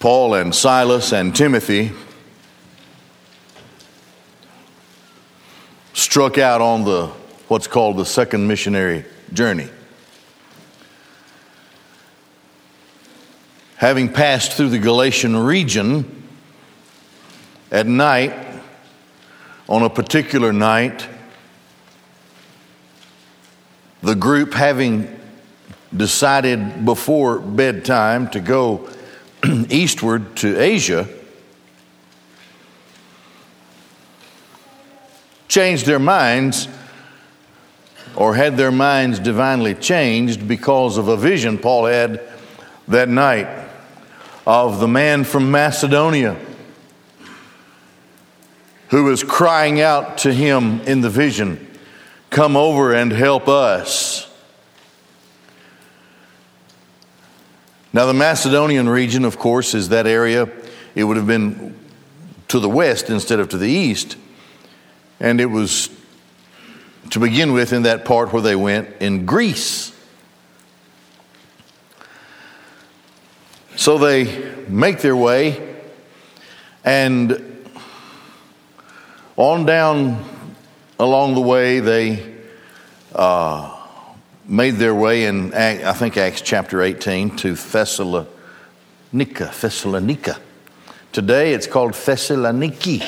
Paul 0.00 0.32
and 0.32 0.54
Silas 0.54 1.12
and 1.12 1.36
Timothy 1.36 1.92
struck 5.92 6.38
out 6.38 6.62
on 6.62 6.84
the 6.84 7.08
what's 7.48 7.66
called 7.66 7.98
the 7.98 8.06
second 8.06 8.48
missionary 8.48 9.04
journey. 9.34 9.68
Having 13.76 14.14
passed 14.14 14.52
through 14.54 14.70
the 14.70 14.78
Galatian 14.78 15.36
region 15.36 16.26
at 17.70 17.86
night, 17.86 18.32
on 19.68 19.82
a 19.82 19.90
particular 19.90 20.50
night, 20.50 21.06
the 24.02 24.14
group 24.14 24.54
having 24.54 25.20
decided 25.94 26.86
before 26.86 27.38
bedtime 27.38 28.30
to 28.30 28.40
go 28.40 28.88
eastward 29.70 30.36
to 30.36 30.58
Asia 30.58 31.08
changed 35.48 35.84
their 35.84 35.98
minds 35.98 36.68
or 38.14 38.34
had 38.34 38.56
their 38.56 38.70
minds 38.70 39.18
divinely 39.18 39.74
changed 39.74 40.46
because 40.46 40.96
of 40.96 41.08
a 41.08 41.16
vision 41.16 41.58
Paul 41.58 41.86
had 41.86 42.20
that 42.86 43.08
night 43.08 43.48
of 44.46 44.80
the 44.80 44.88
man 44.88 45.24
from 45.24 45.50
Macedonia 45.50 46.36
who 48.90 49.04
was 49.04 49.22
crying 49.22 49.80
out 49.80 50.18
to 50.18 50.32
him 50.32 50.80
in 50.82 51.00
the 51.00 51.10
vision, 51.10 51.66
Come 52.30 52.56
over 52.56 52.92
and 52.92 53.10
help 53.10 53.48
us. 53.48 54.29
Now, 57.92 58.06
the 58.06 58.14
Macedonian 58.14 58.88
region, 58.88 59.24
of 59.24 59.38
course, 59.38 59.74
is 59.74 59.88
that 59.88 60.06
area. 60.06 60.48
It 60.94 61.04
would 61.04 61.16
have 61.16 61.26
been 61.26 61.74
to 62.48 62.60
the 62.60 62.68
west 62.68 63.10
instead 63.10 63.40
of 63.40 63.48
to 63.48 63.58
the 63.58 63.68
east. 63.68 64.16
And 65.18 65.40
it 65.40 65.46
was, 65.46 65.90
to 67.10 67.18
begin 67.18 67.52
with, 67.52 67.72
in 67.72 67.82
that 67.82 68.04
part 68.04 68.32
where 68.32 68.42
they 68.42 68.56
went 68.56 68.88
in 69.00 69.26
Greece. 69.26 69.92
So 73.76 73.98
they 73.98 74.54
make 74.68 75.00
their 75.00 75.16
way, 75.16 75.76
and 76.84 77.66
on 79.36 79.64
down 79.64 80.22
along 80.98 81.34
the 81.34 81.40
way, 81.40 81.80
they 81.80 82.36
uh, 83.14 83.79
made 84.50 84.74
their 84.76 84.94
way 84.94 85.26
in, 85.26 85.54
I 85.54 85.92
think, 85.92 86.16
Acts 86.16 86.40
chapter 86.40 86.82
18 86.82 87.36
to 87.36 87.54
Thessalonica. 87.54 88.26
Thessalonica. 89.12 90.40
Today 91.12 91.54
it's 91.54 91.68
called 91.68 91.92
Thessaloniki. 91.92 93.04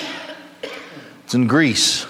It's 1.25 1.34
in 1.34 1.49
Greece. 1.49 2.07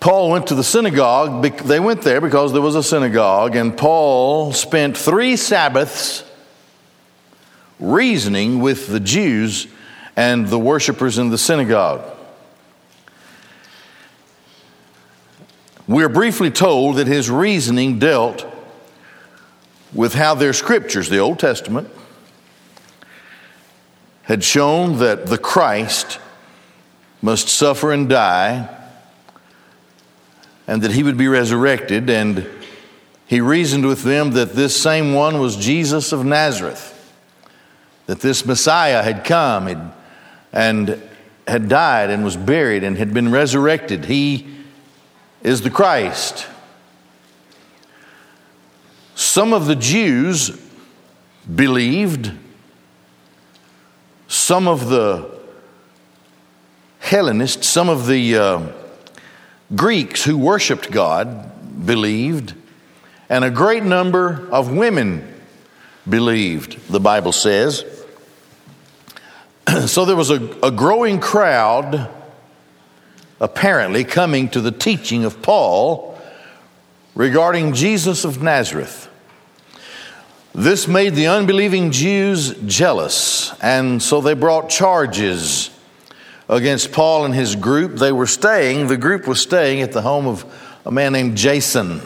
Paul 0.00 0.30
went 0.30 0.48
to 0.48 0.56
the 0.56 0.64
synagogue. 0.64 1.44
They 1.64 1.78
went 1.78 2.02
there 2.02 2.20
because 2.20 2.52
there 2.52 2.60
was 2.60 2.74
a 2.74 2.82
synagogue, 2.82 3.54
and 3.54 3.78
Paul 3.78 4.52
spent 4.52 4.96
three 4.96 5.36
Sabbaths 5.36 6.24
reasoning 7.78 8.58
with 8.60 8.88
the 8.88 8.98
Jews 8.98 9.68
and 10.16 10.48
the 10.48 10.58
worshipers 10.58 11.18
in 11.18 11.30
the 11.30 11.38
synagogue. 11.38 12.11
We're 15.92 16.08
briefly 16.08 16.50
told 16.50 16.96
that 16.96 17.06
his 17.06 17.30
reasoning 17.30 17.98
dealt 17.98 18.46
with 19.92 20.14
how 20.14 20.34
their 20.34 20.54
scriptures, 20.54 21.10
the 21.10 21.18
Old 21.18 21.38
Testament, 21.38 21.90
had 24.22 24.42
shown 24.42 25.00
that 25.00 25.26
the 25.26 25.36
Christ 25.36 26.18
must 27.20 27.50
suffer 27.50 27.92
and 27.92 28.08
die 28.08 28.74
and 30.66 30.80
that 30.80 30.92
he 30.92 31.02
would 31.02 31.18
be 31.18 31.28
resurrected. 31.28 32.08
And 32.08 32.48
he 33.26 33.42
reasoned 33.42 33.84
with 33.84 34.02
them 34.02 34.30
that 34.30 34.54
this 34.54 34.74
same 34.74 35.12
one 35.12 35.40
was 35.40 35.56
Jesus 35.56 36.10
of 36.10 36.24
Nazareth, 36.24 37.14
that 38.06 38.20
this 38.20 38.46
Messiah 38.46 39.02
had 39.02 39.24
come 39.24 39.92
and 40.54 41.02
had 41.46 41.68
died 41.68 42.08
and 42.08 42.24
was 42.24 42.38
buried 42.38 42.82
and 42.82 42.96
had 42.96 43.12
been 43.12 43.30
resurrected. 43.30 44.06
He 44.06 44.61
is 45.42 45.62
the 45.62 45.70
Christ. 45.70 46.46
Some 49.14 49.52
of 49.52 49.66
the 49.66 49.76
Jews 49.76 50.58
believed, 51.52 52.32
some 54.28 54.68
of 54.68 54.88
the 54.88 55.30
Hellenists, 57.00 57.68
some 57.68 57.88
of 57.88 58.06
the 58.06 58.36
uh, 58.36 58.66
Greeks 59.74 60.24
who 60.24 60.38
worshiped 60.38 60.90
God 60.90 61.86
believed, 61.86 62.54
and 63.28 63.44
a 63.44 63.50
great 63.50 63.82
number 63.82 64.48
of 64.50 64.72
women 64.72 65.28
believed, 66.08 66.78
the 66.88 67.00
Bible 67.00 67.32
says. 67.32 67.84
so 69.86 70.04
there 70.04 70.16
was 70.16 70.30
a, 70.30 70.36
a 70.62 70.70
growing 70.70 71.18
crowd 71.20 72.08
apparently 73.42 74.04
coming 74.04 74.48
to 74.48 74.60
the 74.60 74.70
teaching 74.70 75.24
of 75.24 75.42
Paul 75.42 76.16
regarding 77.16 77.74
Jesus 77.74 78.24
of 78.24 78.40
Nazareth. 78.40 79.10
This 80.54 80.86
made 80.86 81.16
the 81.16 81.26
unbelieving 81.26 81.90
Jews 81.90 82.54
jealous, 82.66 83.52
and 83.60 84.00
so 84.00 84.20
they 84.20 84.34
brought 84.34 84.68
charges 84.68 85.70
against 86.48 86.92
Paul 86.92 87.24
and 87.24 87.34
his 87.34 87.56
group. 87.56 87.96
They 87.96 88.12
were 88.12 88.28
staying, 88.28 88.86
the 88.86 88.96
group 88.96 89.26
was 89.26 89.40
staying 89.40 89.82
at 89.82 89.90
the 89.90 90.02
home 90.02 90.28
of 90.28 90.44
a 90.86 90.92
man 90.92 91.12
named 91.12 91.36
Jason. 91.36 92.00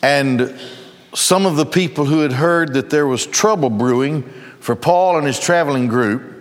And 0.00 0.58
some 1.14 1.44
of 1.44 1.56
the 1.56 1.66
people 1.66 2.06
who 2.06 2.20
had 2.20 2.32
heard 2.32 2.72
that 2.72 2.88
there 2.88 3.06
was 3.06 3.26
trouble 3.26 3.68
brewing 3.68 4.22
for 4.60 4.74
Paul 4.74 5.18
and 5.18 5.26
his 5.26 5.38
traveling 5.38 5.88
group 5.88 6.35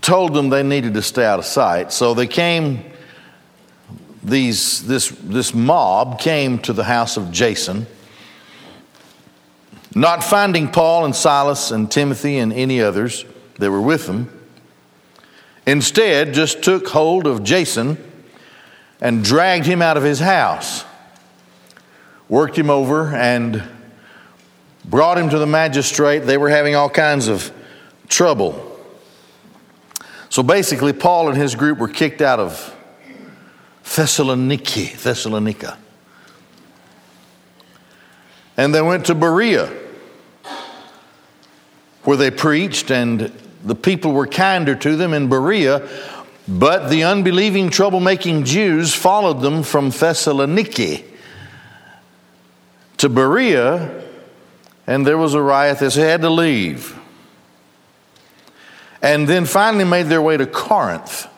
told 0.00 0.34
them 0.34 0.50
they 0.50 0.62
needed 0.62 0.94
to 0.94 1.02
stay 1.02 1.24
out 1.24 1.38
of 1.38 1.44
sight. 1.44 1.92
So 1.92 2.14
they 2.14 2.26
came, 2.26 2.84
these, 4.22 4.86
this, 4.86 5.08
this 5.08 5.54
mob 5.54 6.20
came 6.20 6.58
to 6.60 6.72
the 6.72 6.84
house 6.84 7.16
of 7.16 7.30
Jason. 7.30 7.86
Not 9.94 10.24
finding 10.24 10.68
Paul 10.68 11.04
and 11.04 11.14
Silas 11.14 11.70
and 11.70 11.90
Timothy 11.90 12.38
and 12.38 12.52
any 12.52 12.80
others 12.80 13.24
that 13.58 13.70
were 13.70 13.80
with 13.80 14.06
them, 14.06 14.28
instead 15.66 16.34
just 16.34 16.62
took 16.62 16.88
hold 16.88 17.26
of 17.26 17.44
Jason 17.44 17.96
and 19.00 19.22
dragged 19.22 19.66
him 19.66 19.80
out 19.80 19.96
of 19.96 20.02
his 20.02 20.18
house, 20.18 20.84
worked 22.28 22.58
him 22.58 22.70
over, 22.70 23.14
and 23.14 23.62
brought 24.84 25.16
him 25.16 25.30
to 25.30 25.38
the 25.38 25.46
magistrate. 25.46 26.20
They 26.20 26.38
were 26.38 26.50
having 26.50 26.74
all 26.74 26.90
kinds 26.90 27.28
of 27.28 27.52
trouble. 28.08 28.73
So 30.34 30.42
basically, 30.42 30.92
Paul 30.92 31.28
and 31.28 31.36
his 31.36 31.54
group 31.54 31.78
were 31.78 31.86
kicked 31.86 32.20
out 32.20 32.40
of 32.40 32.76
Thessaloniki, 33.84 35.00
Thessalonica. 35.00 35.78
And 38.56 38.74
they 38.74 38.82
went 38.82 39.06
to 39.06 39.14
Berea, 39.14 39.72
where 42.02 42.16
they 42.16 42.32
preached, 42.32 42.90
and 42.90 43.30
the 43.62 43.76
people 43.76 44.10
were 44.10 44.26
kinder 44.26 44.74
to 44.74 44.96
them 44.96 45.14
in 45.14 45.28
Berea, 45.28 45.88
but 46.48 46.88
the 46.88 47.04
unbelieving, 47.04 47.70
troublemaking 47.70 48.44
Jews 48.44 48.92
followed 48.92 49.40
them 49.40 49.62
from 49.62 49.92
Thessaloniki 49.92 51.04
to 52.96 53.08
Berea, 53.08 54.02
and 54.88 55.06
there 55.06 55.16
was 55.16 55.34
a 55.34 55.40
riot. 55.40 55.78
They 55.78 55.90
had 55.90 56.22
to 56.22 56.30
leave 56.30 56.98
and 59.04 59.28
then 59.28 59.44
finally 59.44 59.84
made 59.84 60.06
their 60.06 60.22
way 60.22 60.34
to 60.34 60.46
Corinth. 60.46 61.28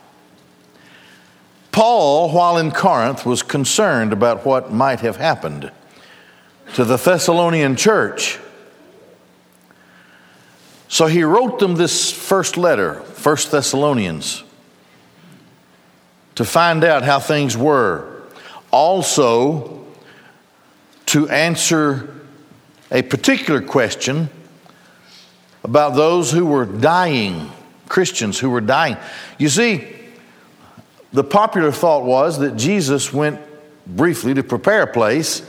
Paul, 1.73 2.31
while 2.31 2.59
in 2.59 2.71
Corinth, 2.71 3.27
was 3.27 3.43
concerned 3.43 4.13
about 4.13 4.47
what 4.47 4.73
might 4.73 5.01
have 5.01 5.17
happened 5.17 5.73
to 6.75 6.85
the 6.85 6.97
Thessalonian 6.97 7.75
church. 7.75 8.39
So 10.87 11.07
he 11.07 11.25
wrote 11.25 11.59
them 11.59 11.75
this 11.75 12.13
first 12.13 12.57
letter, 12.57 13.01
First 13.01 13.51
Thessalonians, 13.51 14.45
to 16.37 16.45
find 16.45 16.85
out 16.85 17.03
how 17.03 17.19
things 17.19 17.57
were. 17.57 18.23
Also, 18.71 19.85
to 21.07 21.29
answer 21.31 22.15
a 22.93 23.03
particular 23.03 23.61
question 23.61 24.31
about 25.65 25.97
those 25.97 26.31
who 26.31 26.47
were 26.47 26.65
dying 26.65 27.51
Christians 27.89 28.39
who 28.39 28.51
were 28.51 28.61
dying. 28.61 28.97
You 29.39 29.49
see, 29.49 29.87
the 31.13 31.25
popular 31.25 31.73
thought 31.73 32.05
was 32.05 32.39
that 32.41 32.57
Jesus 32.57 33.13
went 33.13 33.41
briefly 33.87 34.35
to 34.35 34.43
prepare 34.43 34.83
a 34.83 34.93
place. 34.93 35.43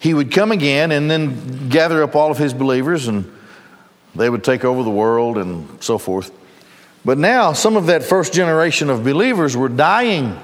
he 0.00 0.14
would 0.14 0.30
come 0.30 0.52
again 0.52 0.92
and 0.92 1.10
then 1.10 1.68
gather 1.68 2.02
up 2.02 2.14
all 2.14 2.30
of 2.30 2.38
his 2.38 2.54
believers 2.54 3.08
and 3.08 3.30
they 4.14 4.28
would 4.30 4.44
take 4.44 4.64
over 4.64 4.82
the 4.82 4.90
world 4.90 5.38
and 5.38 5.82
so 5.82 5.98
forth. 5.98 6.30
But 7.04 7.18
now, 7.18 7.52
some 7.52 7.76
of 7.76 7.86
that 7.86 8.02
first 8.02 8.32
generation 8.32 8.90
of 8.90 9.04
believers 9.04 9.56
were 9.56 9.68
dying. 9.68 10.38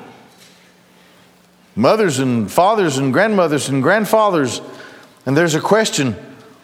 Mothers 1.76 2.20
and 2.20 2.50
fathers 2.50 2.98
and 2.98 3.12
grandmothers 3.12 3.68
and 3.68 3.82
grandfathers. 3.82 4.60
And 5.26 5.36
there's 5.36 5.54
a 5.54 5.60
question 5.60 6.14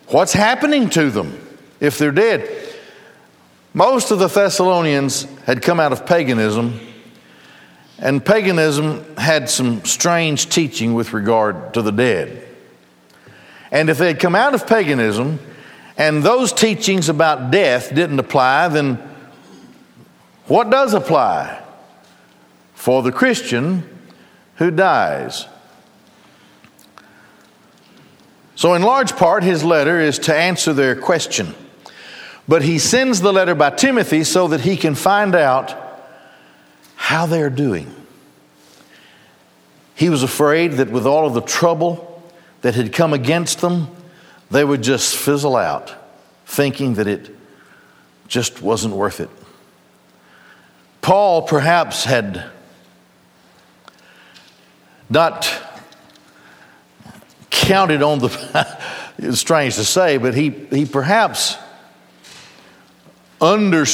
what's 0.09 0.33
happening 0.33 0.91
to 0.91 1.11
them 1.11 1.39
if 1.81 1.99
they're 1.99 2.13
dead? 2.13 2.70
Most 3.73 4.11
of 4.11 4.19
the 4.19 4.27
Thessalonians 4.27 5.25
had 5.45 5.63
come 5.63 5.79
out 5.79 5.93
of 5.93 6.05
paganism, 6.05 6.81
and 7.99 8.25
paganism 8.25 9.17
had 9.17 9.49
some 9.49 9.85
strange 9.85 10.49
teaching 10.49 10.95
with 10.95 11.13
regard 11.13 11.75
to 11.75 11.83
the 11.83 11.93
dead. 11.93 12.49
And 13.71 13.89
if 13.89 13.99
they 13.99 14.09
had 14.09 14.19
come 14.19 14.35
out 14.35 14.55
of 14.55 14.67
paganism 14.67 15.39
and 15.97 16.23
those 16.23 16.53
teachings 16.53 17.09
about 17.09 17.53
death 17.53 17.95
didn't 17.95 18.19
apply, 18.19 18.69
then 18.69 18.97
what 20.47 20.69
does 20.69 20.93
apply 20.93 21.63
for 22.75 23.03
the 23.03 23.13
Christian 23.13 23.85
who 24.57 24.73
dies? 24.73 25.47
So, 28.57 28.75
in 28.75 28.83
large 28.83 29.17
part, 29.17 29.45
his 29.45 29.63
letter 29.63 30.01
is 30.01 30.19
to 30.21 30.35
answer 30.35 30.73
their 30.73 30.97
question. 30.97 31.55
But 32.51 32.63
he 32.63 32.81
sends 32.81 33.21
the 33.21 33.33
letter 33.33 33.55
by 33.55 33.71
Timothy 33.71 34.25
so 34.25 34.49
that 34.49 34.63
he 34.63 34.77
can 34.77 34.97
find 34.97 35.37
out 35.37 35.73
how 36.97 37.27
they're 37.27 37.49
doing. 37.49 37.95
He 39.95 40.09
was 40.09 40.25
afraid 40.25 40.73
that 40.73 40.91
with 40.91 41.07
all 41.07 41.29
of 41.29 41.35
the 41.35 41.43
trouble 41.43 42.29
that 42.63 42.75
had 42.75 42.93
come 42.93 43.13
against 43.13 43.61
them, 43.61 43.87
they 44.51 44.65
would 44.65 44.83
just 44.83 45.17
fizzle 45.17 45.55
out, 45.55 45.95
thinking 46.45 46.95
that 46.95 47.07
it 47.07 47.33
just 48.27 48.61
wasn't 48.61 48.97
worth 48.97 49.21
it. 49.21 49.31
Paul 51.03 51.43
perhaps 51.43 52.05
had 52.05 52.51
not 55.09 55.49
counted 57.51 58.03
on 58.03 58.19
the, 58.19 58.79
it's 59.19 59.39
strange 59.39 59.77
to 59.77 59.85
say, 59.85 60.17
but 60.17 60.35
he, 60.35 60.51
he 60.51 60.85
perhaps 60.85 61.57
under, 63.41 63.85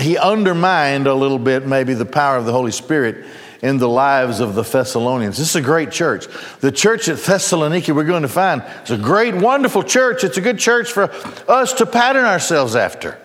he 0.00 0.18
undermined 0.18 1.06
a 1.06 1.14
little 1.14 1.38
bit 1.38 1.66
maybe 1.66 1.94
the 1.94 2.04
power 2.04 2.36
of 2.36 2.44
the 2.44 2.52
Holy 2.52 2.72
Spirit 2.72 3.24
in 3.62 3.78
the 3.78 3.88
lives 3.88 4.40
of 4.40 4.54
the 4.54 4.62
Thessalonians. 4.62 5.38
This 5.38 5.50
is 5.50 5.56
a 5.56 5.62
great 5.62 5.90
church. 5.90 6.26
The 6.60 6.72
church 6.72 7.08
at 7.08 7.16
Thessaloniki, 7.16 7.94
we're 7.94 8.04
going 8.04 8.22
to 8.22 8.28
find, 8.28 8.62
it's 8.82 8.90
a 8.90 8.98
great, 8.98 9.34
wonderful 9.34 9.82
church. 9.82 10.24
It's 10.24 10.36
a 10.36 10.40
good 10.40 10.58
church 10.58 10.92
for 10.92 11.10
us 11.48 11.72
to 11.74 11.86
pattern 11.86 12.24
ourselves 12.24 12.76
after. 12.76 13.18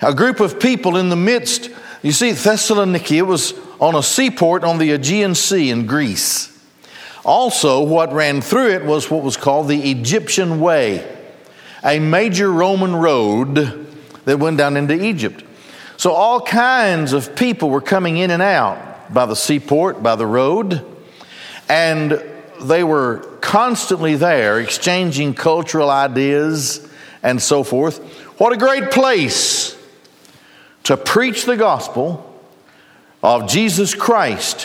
A 0.00 0.14
group 0.14 0.40
of 0.40 0.60
people 0.60 0.96
in 0.96 1.08
the 1.08 1.16
midst, 1.16 1.70
you 2.02 2.12
see, 2.12 2.30
Thessaloniki, 2.30 3.18
it 3.18 3.22
was 3.22 3.54
on 3.80 3.94
a 3.94 4.02
seaport 4.02 4.64
on 4.64 4.78
the 4.78 4.92
Aegean 4.92 5.34
Sea 5.34 5.70
in 5.70 5.86
Greece. 5.86 6.54
Also, 7.24 7.82
what 7.82 8.12
ran 8.12 8.40
through 8.40 8.70
it 8.70 8.84
was 8.84 9.10
what 9.10 9.22
was 9.22 9.36
called 9.36 9.68
the 9.68 9.90
Egyptian 9.90 10.60
Way, 10.60 11.17
a 11.88 11.98
major 11.98 12.52
Roman 12.52 12.94
road 12.94 13.86
that 14.26 14.38
went 14.38 14.58
down 14.58 14.76
into 14.76 14.92
Egypt. 14.92 15.42
So 15.96 16.12
all 16.12 16.42
kinds 16.42 17.14
of 17.14 17.34
people 17.34 17.70
were 17.70 17.80
coming 17.80 18.18
in 18.18 18.30
and 18.30 18.42
out 18.42 19.12
by 19.12 19.24
the 19.24 19.34
seaport, 19.34 20.02
by 20.02 20.14
the 20.14 20.26
road, 20.26 20.84
and 21.66 22.22
they 22.60 22.84
were 22.84 23.20
constantly 23.40 24.16
there 24.16 24.60
exchanging 24.60 25.32
cultural 25.32 25.88
ideas 25.88 26.86
and 27.22 27.40
so 27.40 27.62
forth. 27.62 27.98
What 28.38 28.52
a 28.52 28.58
great 28.58 28.90
place 28.90 29.74
to 30.84 30.96
preach 30.96 31.46
the 31.46 31.56
gospel 31.56 32.24
of 33.22 33.48
Jesus 33.48 33.94
Christ, 33.94 34.64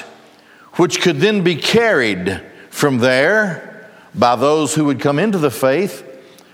which 0.73 0.99
could 0.99 1.17
then 1.17 1.41
be 1.41 1.55
carried 1.55 2.41
from 2.69 2.97
there 2.97 3.89
by 4.13 4.35
those 4.35 4.75
who 4.75 4.85
would 4.85 4.99
come 4.99 5.19
into 5.19 5.37
the 5.37 5.51
faith 5.51 6.09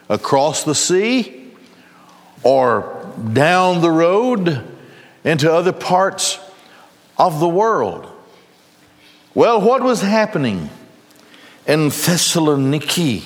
across 0.09 0.63
the 0.63 0.75
sea 0.75 1.51
or 2.43 3.13
down 3.33 3.81
the 3.81 3.91
road 3.91 4.65
into 5.23 5.51
other 5.51 5.71
parts 5.71 6.39
of 7.17 7.39
the 7.39 7.47
world. 7.47 8.07
Well, 9.35 9.61
what 9.61 9.83
was 9.83 10.01
happening 10.01 10.69
in 11.67 11.89
Thessaloniki? 11.89 13.23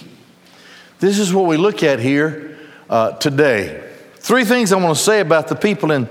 This 0.99 1.19
is 1.19 1.33
what 1.33 1.45
we 1.45 1.57
look 1.57 1.83
at 1.83 1.99
here 1.99 2.57
uh, 2.89 3.11
today. 3.13 3.89
Three 4.15 4.43
things 4.43 4.71
I 4.71 4.77
want 4.77 4.97
to 4.97 5.03
say 5.03 5.19
about 5.19 5.47
the 5.47 5.55
people 5.55 5.91
in 5.91 6.07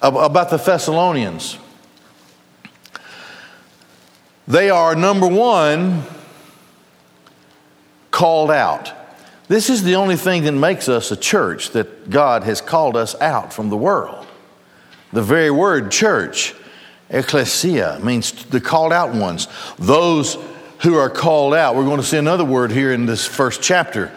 about 0.00 0.50
the 0.50 0.58
Thessalonians. 0.58 1.58
They 4.46 4.70
are 4.70 4.94
number 4.94 5.26
one 5.26 6.04
called 8.10 8.50
out. 8.50 8.97
This 9.48 9.70
is 9.70 9.82
the 9.82 9.96
only 9.96 10.16
thing 10.16 10.44
that 10.44 10.52
makes 10.52 10.90
us 10.90 11.10
a 11.10 11.16
church 11.16 11.70
that 11.70 12.10
God 12.10 12.44
has 12.44 12.60
called 12.60 12.96
us 12.96 13.14
out 13.20 13.52
from 13.52 13.70
the 13.70 13.76
world. 13.78 14.26
The 15.12 15.22
very 15.22 15.50
word 15.50 15.90
church, 15.90 16.54
ecclesia, 17.08 17.98
means 18.02 18.44
the 18.44 18.60
called 18.60 18.92
out 18.92 19.14
ones. 19.14 19.48
Those 19.78 20.36
who 20.80 20.96
are 20.96 21.08
called 21.08 21.54
out. 21.54 21.76
We're 21.76 21.84
going 21.84 22.00
to 22.00 22.06
see 22.06 22.18
another 22.18 22.44
word 22.44 22.70
here 22.70 22.92
in 22.92 23.06
this 23.06 23.24
first 23.24 23.62
chapter 23.62 24.12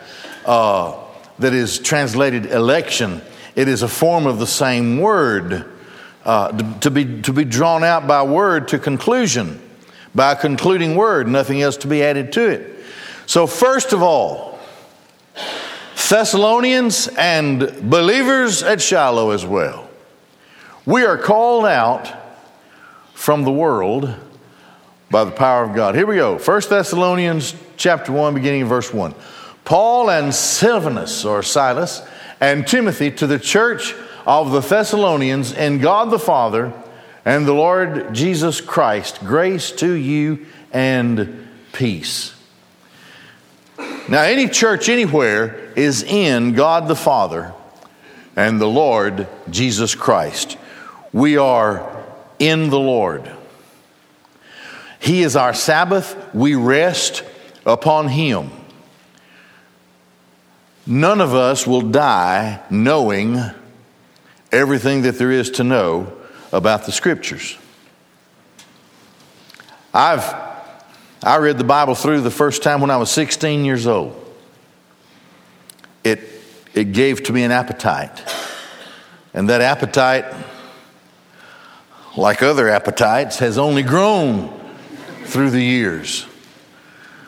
uh, 0.46 0.98
that 1.40 1.54
is 1.54 1.80
translated 1.80 2.48
election. 2.48 3.22
It 3.56 3.70
is 3.70 3.84
a 3.84 3.88
form 3.88 4.28
of 4.28 4.38
the 4.38 4.48
same 4.48 5.00
word 5.00 5.66
uh, 6.26 6.52
to, 6.80 6.92
be, 6.92 7.22
to 7.22 7.32
be 7.32 7.46
drawn 7.46 7.86
out 7.86 8.06
by 8.06 8.22
word 8.24 8.68
to 8.70 8.80
conclusion, 8.80 9.62
by 10.14 10.34
a 10.34 10.36
concluding 10.36 10.96
word, 10.96 11.30
nothing 11.30 11.62
else 11.62 11.78
to 11.78 11.88
be 11.88 12.04
added 12.04 12.34
to 12.34 12.50
it. 12.50 12.84
So, 13.26 13.48
first 13.48 13.94
of 13.94 14.02
all, 14.04 14.51
Thessalonians 16.10 17.08
and 17.08 17.90
believers 17.90 18.64
at 18.64 18.82
Shiloh 18.82 19.32
as 19.32 19.46
well. 19.46 19.90
We 20.86 21.06
are 21.06 21.18
called 21.18 21.66
out 21.66 22.12
from 23.14 23.44
the 23.44 23.52
world 23.52 24.14
by 25.10 25.24
the 25.24 25.32
power 25.32 25.64
of 25.64 25.76
God. 25.76 25.96
Here 25.96 26.08
we 26.08 26.16
go. 26.16 26.38
1 26.38 26.62
Thessalonians 26.70 27.56
chapter 27.78 28.12
1 28.12 28.34
beginning 28.34 28.62
in 28.62 28.68
verse 28.68 28.94
1. 28.94 29.14
Paul 29.64 30.10
and 30.10 30.34
Silvanus 30.34 31.24
or 31.24 31.44
Silas 31.44 32.02
and 32.40 32.68
Timothy 32.68 33.12
to 33.12 33.28
the 33.28 33.40
church 33.40 33.94
of 34.26 34.52
the 34.52 34.62
Thessalonians 34.62 35.54
in 35.54 35.80
God 35.80 36.10
the 36.10 36.20
Father 36.20 36.74
and 37.26 37.46
the 37.46 37.54
Lord 37.54 38.14
Jesus 38.14 38.60
Christ, 38.60 39.20
grace 39.20 39.72
to 39.74 39.92
you 39.92 40.46
and 40.74 41.48
peace. 41.74 42.34
Now, 44.10 44.24
any 44.24 44.48
church 44.48 44.90
anywhere 44.90 45.61
is 45.76 46.04
in 46.04 46.54
God 46.54 46.88
the 46.88 46.96
Father 46.96 47.54
and 48.36 48.60
the 48.60 48.68
Lord 48.68 49.28
Jesus 49.50 49.96
Christ. 49.96 50.58
We 51.14 51.38
are 51.38 52.06
in 52.40 52.70
the 52.70 52.80
Lord. 52.80 53.30
He 55.00 55.22
is 55.24 55.36
our 55.36 55.54
Sabbath. 55.54 56.16
We 56.34 56.56
rest 56.56 57.24
upon 57.66 58.08
Him. 58.08 58.52
None 60.86 61.22
of 61.22 61.34
us 61.36 61.68
will 61.68 61.82
die 61.82 62.62
knowing 62.70 63.40
everything 64.52 65.04
that 65.04 65.18
there 65.18 65.32
is 65.32 65.52
to 65.52 65.64
know 65.64 66.14
about 66.52 66.86
the 66.86 66.92
Scriptures. 66.92 67.58
I've 69.94 70.52
I 71.24 71.38
read 71.38 71.60
the 71.60 71.64
Bible 71.64 71.94
through 71.94 72.22
the 72.22 72.32
first 72.32 72.64
time 72.64 72.82
when 72.82 72.90
I 72.90 72.98
was 72.98 73.12
16 73.12 73.64
years 73.64 73.86
old. 73.86 74.18
It, 76.04 76.20
it 76.74 76.94
gave 76.94 77.24
to 77.24 77.34
me 77.34 77.44
an 77.44 77.52
appetite. 77.52 78.24
And 79.34 79.50
that 79.50 79.62
appetite, 79.62 80.26
like 82.18 82.44
other 82.44 82.70
appetites, 82.70 83.40
has 83.40 83.58
only 83.58 83.84
grown 83.84 84.58
through 85.26 85.52
the 85.52 85.62
years. 85.62 86.26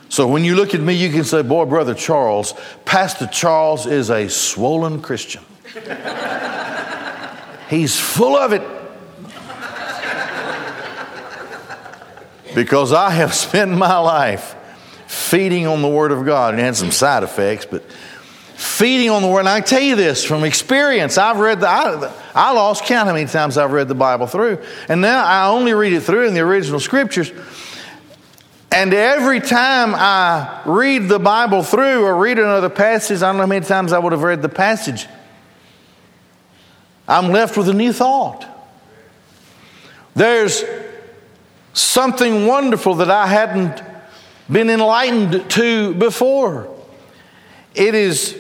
So 0.10 0.28
when 0.28 0.44
you 0.44 0.56
look 0.56 0.76
at 0.76 0.82
me, 0.82 0.94
you 0.94 1.12
can 1.12 1.24
say, 1.24 1.42
Boy, 1.42 1.66
Brother 1.66 1.94
Charles, 1.94 2.54
Pastor 2.86 3.28
Charles 3.28 3.88
is 3.88 4.10
a 4.10 4.30
swollen 4.30 5.02
Christian. 5.02 5.44
He's 7.70 8.00
full 8.00 8.36
of 8.36 8.54
it. 8.54 8.62
because 12.54 12.94
I 12.94 13.10
have 13.10 13.34
spent 13.48 13.72
my 13.72 13.98
life 13.98 14.56
feeding 15.08 15.68
on 15.68 15.82
the 15.82 15.88
Word 15.88 16.12
of 16.12 16.26
God. 16.26 16.54
and 16.54 16.62
had 16.62 16.76
some 16.76 16.92
side 16.92 17.24
effects, 17.24 17.66
but 17.66 17.84
feeding 18.56 19.10
on 19.10 19.22
the 19.22 19.28
Word. 19.28 19.42
And 19.42 19.50
I 19.50 19.62
tell 19.62 19.82
you 19.82 19.96
this 19.96 20.24
from 20.24 20.44
experience. 20.44 21.18
I've 21.18 21.40
read 21.40 21.60
the, 21.60 21.68
I, 21.68 22.14
I 22.34 22.52
lost 22.54 22.86
count 22.86 23.08
how 23.08 23.14
many 23.14 23.28
times 23.28 23.58
I've 23.58 23.72
read 23.72 23.88
the 23.88 23.96
Bible 23.96 24.28
through. 24.28 24.60
And 24.88 25.02
now 25.02 25.24
I 25.24 25.48
only 25.48 25.74
read 25.74 25.94
it 25.94 26.02
through 26.02 26.28
in 26.28 26.34
the 26.34 26.42
original 26.42 26.80
scriptures. 26.80 27.32
And 28.72 28.92
every 28.94 29.40
time 29.40 29.94
I 29.94 30.62
read 30.66 31.08
the 31.08 31.20
Bible 31.20 31.62
through 31.62 32.06
or 32.06 32.16
read 32.16 32.40
another 32.40 32.70
passage, 32.70 33.22
I 33.22 33.28
don't 33.28 33.38
know 33.38 33.44
how 33.44 33.48
many 33.48 33.66
times 33.66 33.94
I 33.94 34.00
would 34.00 34.14
have 34.14 34.24
read 34.24 34.42
the 34.42 34.50
passage, 34.50 35.08
I'm 37.08 37.32
left 37.32 37.56
with 37.58 37.70
a 37.70 37.74
new 37.74 37.94
thought. 37.94 38.50
There's 40.16 40.64
something 41.74 42.48
wonderful 42.48 42.96
that 42.96 43.12
I 43.12 43.28
hadn't 43.28 43.82
been 44.50 44.70
enlightened 44.70 45.50
to 45.52 45.94
before. 45.96 46.73
It 47.76 47.96
is 47.96 48.38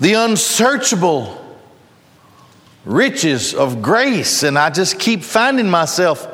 the 0.00 0.14
unsearchable 0.14 1.34
riches 2.84 3.52
of 3.52 3.82
grace, 3.82 4.42
and 4.42 4.58
I 4.58 4.70
just 4.70 4.98
keep 4.98 5.22
finding 5.22 5.68
myself 5.68 6.26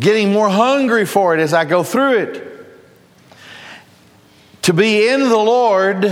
getting 0.00 0.32
more 0.32 0.48
hungry 0.48 1.04
for 1.04 1.36
it 1.36 1.40
as 1.40 1.52
I 1.52 1.64
go 1.64 1.82
through 1.82 2.18
it. 2.18 2.48
To 4.62 4.72
be 4.72 5.08
in 5.08 5.20
the 5.28 5.36
Lord 5.36 6.10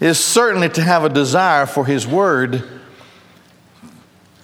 is 0.00 0.22
certainly 0.22 0.68
to 0.70 0.82
have 0.82 1.04
a 1.04 1.08
desire 1.08 1.64
for 1.64 1.86
His 1.86 2.06
Word, 2.06 2.62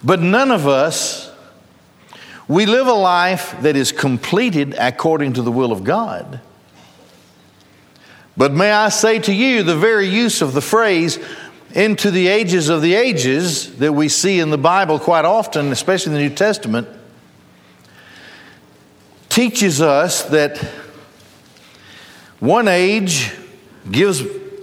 but 0.02 0.20
none 0.20 0.50
of 0.50 0.66
us, 0.66 1.30
we 2.48 2.64
live 2.66 2.86
a 2.86 2.92
life 2.92 3.54
that 3.60 3.76
is 3.76 3.92
completed 3.92 4.74
according 4.78 5.34
to 5.34 5.42
the 5.42 5.52
will 5.52 5.72
of 5.72 5.84
God. 5.84 6.40
But 8.36 8.52
may 8.52 8.70
I 8.70 8.88
say 8.88 9.18
to 9.20 9.32
you, 9.32 9.62
the 9.62 9.76
very 9.76 10.08
use 10.08 10.40
of 10.42 10.54
the 10.54 10.62
phrase 10.62 11.18
into 11.74 12.10
the 12.10 12.28
ages 12.28 12.68
of 12.68 12.82
the 12.82 12.94
ages 12.94 13.76
that 13.76 13.92
we 13.92 14.08
see 14.08 14.40
in 14.40 14.50
the 14.50 14.58
Bible 14.58 14.98
quite 14.98 15.24
often, 15.24 15.72
especially 15.72 16.12
in 16.12 16.18
the 16.18 16.28
New 16.28 16.34
Testament, 16.34 16.88
teaches 19.28 19.80
us 19.80 20.24
that 20.24 20.58
one 22.40 22.68
age 22.68 23.32
gives, 23.90 24.22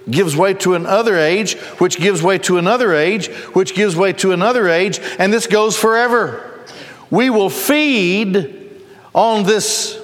gives 0.10 0.36
way 0.36 0.54
to 0.56 0.76
another 0.76 1.18
age, 1.18 1.56
which 1.80 1.98
gives 1.98 2.22
way 2.22 2.38
to 2.40 2.58
another 2.58 2.94
age, 2.94 3.28
which 3.54 3.74
gives 3.74 3.96
way 3.96 4.14
to 4.14 4.32
another 4.32 4.68
age, 4.68 5.00
and 5.18 5.34
this 5.34 5.48
goes 5.48 5.78
forever. 5.78 6.60
We 7.10 7.30
will 7.30 7.50
feed 7.50 8.84
on 9.16 9.44
this 9.44 9.99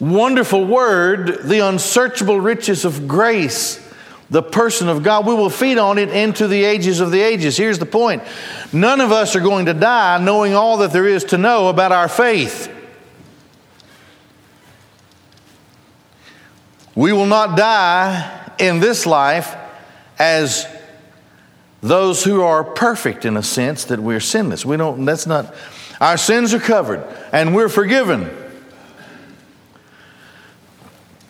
wonderful 0.00 0.64
word, 0.64 1.42
the 1.42 1.60
unsearchable 1.60 2.40
riches 2.40 2.84
of 2.84 3.08
grace, 3.08 3.84
the 4.30 4.42
person 4.42 4.88
of 4.88 5.02
God. 5.02 5.26
We 5.26 5.34
will 5.34 5.50
feed 5.50 5.78
on 5.78 5.98
it 5.98 6.10
into 6.10 6.46
the 6.46 6.64
ages 6.64 7.00
of 7.00 7.10
the 7.10 7.20
ages. 7.20 7.56
Here's 7.56 7.78
the 7.78 7.86
point 7.86 8.22
none 8.72 9.00
of 9.00 9.12
us 9.12 9.34
are 9.36 9.40
going 9.40 9.66
to 9.66 9.74
die 9.74 10.22
knowing 10.22 10.54
all 10.54 10.78
that 10.78 10.92
there 10.92 11.06
is 11.06 11.24
to 11.24 11.38
know 11.38 11.68
about 11.68 11.92
our 11.92 12.08
faith. 12.08 12.72
We 16.94 17.12
will 17.12 17.26
not 17.26 17.56
die 17.56 18.52
in 18.58 18.80
this 18.80 19.06
life 19.06 19.54
as 20.18 20.66
those 21.80 22.24
who 22.24 22.42
are 22.42 22.64
perfect 22.64 23.24
in 23.24 23.36
a 23.36 23.42
sense 23.42 23.84
that 23.84 24.00
we're 24.00 24.18
sinless. 24.18 24.66
We 24.66 24.76
don't, 24.76 25.04
that's 25.04 25.26
not, 25.26 25.54
our 26.00 26.16
sins 26.16 26.52
are 26.54 26.58
covered 26.58 27.06
and 27.32 27.54
we're 27.54 27.68
forgiven. 27.68 28.28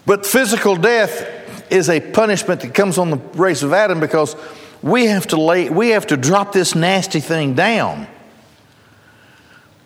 But 0.08 0.24
physical 0.24 0.74
death 0.74 1.70
is 1.70 1.90
a 1.90 2.00
punishment 2.00 2.62
that 2.62 2.72
comes 2.72 2.96
on 2.96 3.10
the 3.10 3.18
race 3.34 3.62
of 3.62 3.74
Adam 3.74 4.00
because 4.00 4.34
we 4.80 5.04
have 5.04 5.26
to 5.26 5.36
lay, 5.38 5.68
we 5.68 5.90
have 5.90 6.06
to 6.06 6.16
drop 6.16 6.50
this 6.50 6.74
nasty 6.74 7.20
thing 7.20 7.52
down 7.52 8.06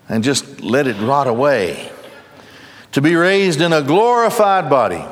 and 0.08 0.22
just 0.22 0.60
let 0.60 0.86
it 0.86 0.94
rot 1.00 1.26
away. 1.26 1.90
To 2.92 3.00
be 3.00 3.16
raised 3.16 3.60
in 3.60 3.72
a 3.72 3.82
glorified 3.82 4.70
body. 4.70 5.04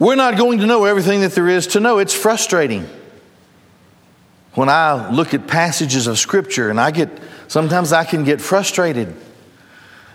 We're 0.00 0.16
not 0.16 0.36
going 0.36 0.58
to 0.58 0.66
know 0.66 0.84
everything 0.84 1.20
that 1.20 1.30
there 1.30 1.48
is 1.48 1.68
to 1.68 1.78
know. 1.78 1.98
It's 1.98 2.14
frustrating. 2.14 2.88
When 4.54 4.68
I 4.68 5.08
look 5.12 5.34
at 5.34 5.46
passages 5.46 6.08
of 6.08 6.18
Scripture 6.18 6.68
and 6.68 6.80
I 6.80 6.90
get, 6.90 7.10
sometimes 7.46 7.92
I 7.92 8.02
can 8.02 8.24
get 8.24 8.40
frustrated. 8.40 9.14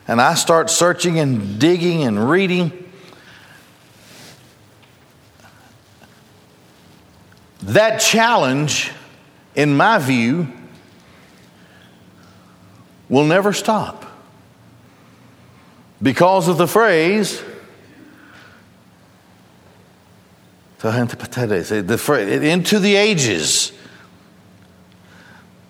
And 0.05 0.19
I 0.19 0.33
start 0.33 0.69
searching 0.69 1.17
and 1.17 1.57
digging 1.57 2.03
and 2.03 2.29
reading. 2.29 2.81
That 7.65 7.97
challenge, 7.97 8.91
in 9.55 9.75
my 9.75 9.97
view, 9.97 10.47
will 13.09 13.25
never 13.25 13.53
stop 13.53 14.05
because 15.99 16.47
of 16.47 16.57
the 16.59 16.67
phrase 16.67 17.41
eh, 20.83 22.43
eh, 22.43 22.53
into 22.53 22.77
the 22.77 22.95
ages. 22.95 23.71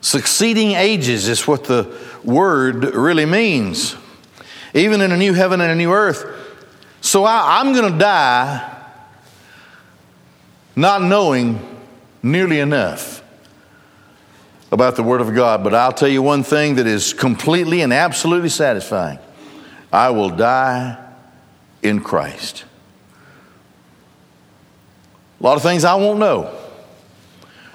Succeeding 0.01 0.71
ages 0.71 1.29
is 1.29 1.47
what 1.47 1.63
the 1.63 1.97
word 2.25 2.93
really 2.93 3.25
means. 3.25 3.95
Even 4.73 4.99
in 4.99 5.13
a 5.13 5.17
new 5.17 5.33
heaven 5.33 5.61
and 5.61 5.71
a 5.71 5.75
new 5.75 5.93
earth. 5.93 6.25
So 6.99 7.23
I, 7.23 7.61
am 7.61 7.71
going 7.71 7.93
to 7.93 7.97
die 7.97 8.73
not 10.75 11.01
knowing 11.01 11.74
nearly 12.25 12.59
enough 12.59 13.21
about 14.71 14.95
the 14.95 15.03
Word 15.03 15.21
of 15.21 15.33
God, 15.35 15.63
but 15.63 15.75
I'll 15.75 15.93
tell 15.93 16.09
you 16.09 16.23
one 16.23 16.43
thing 16.43 16.75
that 16.75 16.87
is 16.87 17.13
completely 17.13 17.81
and 17.81 17.93
absolutely 17.93 18.49
satisfying 18.49 19.19
I 19.93 20.09
will 20.09 20.31
die 20.31 20.97
in 21.83 22.01
Christ. 22.01 22.65
A 25.39 25.43
lot 25.43 25.55
of 25.55 25.61
things 25.61 25.85
I 25.85 25.93
won't 25.95 26.19
know, 26.19 26.53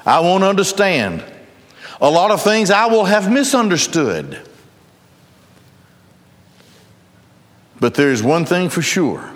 I 0.05 0.21
won't 0.21 0.45
understand. 0.45 1.25
A 2.03 2.11
lot 2.11 2.31
of 2.31 2.43
things 2.43 2.71
I 2.71 2.87
will 2.87 3.05
have 3.05 3.31
misunderstood. 3.31 4.41
But 7.79 7.95
there's 7.95 8.23
one 8.23 8.47
thing 8.47 8.71
for 8.71 8.81
sure 8.81 9.31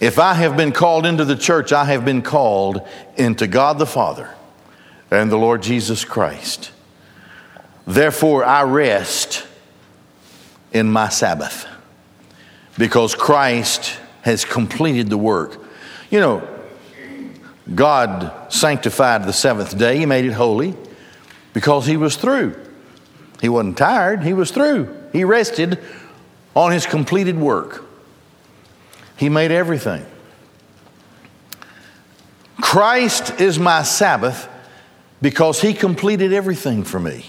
If 0.00 0.20
I 0.20 0.34
have 0.34 0.56
been 0.56 0.72
called 0.72 1.06
into 1.06 1.24
the 1.24 1.34
church, 1.34 1.72
I 1.72 1.84
have 1.86 2.04
been 2.04 2.22
called 2.22 2.86
into 3.16 3.48
God 3.48 3.78
the 3.78 3.86
Father 3.86 4.32
and 5.10 5.30
the 5.30 5.36
Lord 5.36 5.62
Jesus 5.62 6.04
Christ. 6.04 6.70
Therefore, 7.84 8.44
I 8.44 8.62
rest 8.62 9.44
in 10.72 10.90
my 10.90 11.08
Sabbath 11.08 11.66
because 12.76 13.14
Christ 13.16 13.98
has 14.22 14.44
completed 14.44 15.10
the 15.10 15.18
work. 15.18 15.60
You 16.10 16.20
know, 16.20 16.48
God 17.74 18.52
sanctified 18.52 19.24
the 19.24 19.32
seventh 19.32 19.76
day, 19.76 19.98
He 19.98 20.06
made 20.06 20.24
it 20.24 20.32
holy 20.32 20.74
because 21.52 21.86
He 21.86 21.96
was 21.96 22.16
through. 22.16 22.54
He 23.40 23.48
wasn't 23.48 23.76
tired, 23.76 24.22
He 24.22 24.32
was 24.32 24.52
through. 24.52 24.94
He 25.12 25.24
rested 25.24 25.78
on 26.54 26.70
His 26.70 26.86
completed 26.86 27.36
work. 27.36 27.87
He 29.18 29.28
made 29.28 29.50
everything. 29.50 30.06
Christ 32.60 33.40
is 33.40 33.58
my 33.58 33.82
Sabbath 33.82 34.48
because 35.20 35.60
He 35.60 35.74
completed 35.74 36.32
everything 36.32 36.84
for 36.84 37.00
me. 37.00 37.26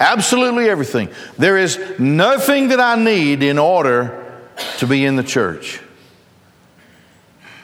Absolutely 0.00 0.68
everything. 0.68 1.08
There 1.38 1.58
is 1.58 1.78
nothing 1.98 2.68
that 2.68 2.80
I 2.80 2.96
need 2.96 3.42
in 3.42 3.58
order 3.58 4.42
to 4.78 4.86
be 4.86 5.04
in 5.04 5.16
the 5.16 5.22
church. 5.22 5.80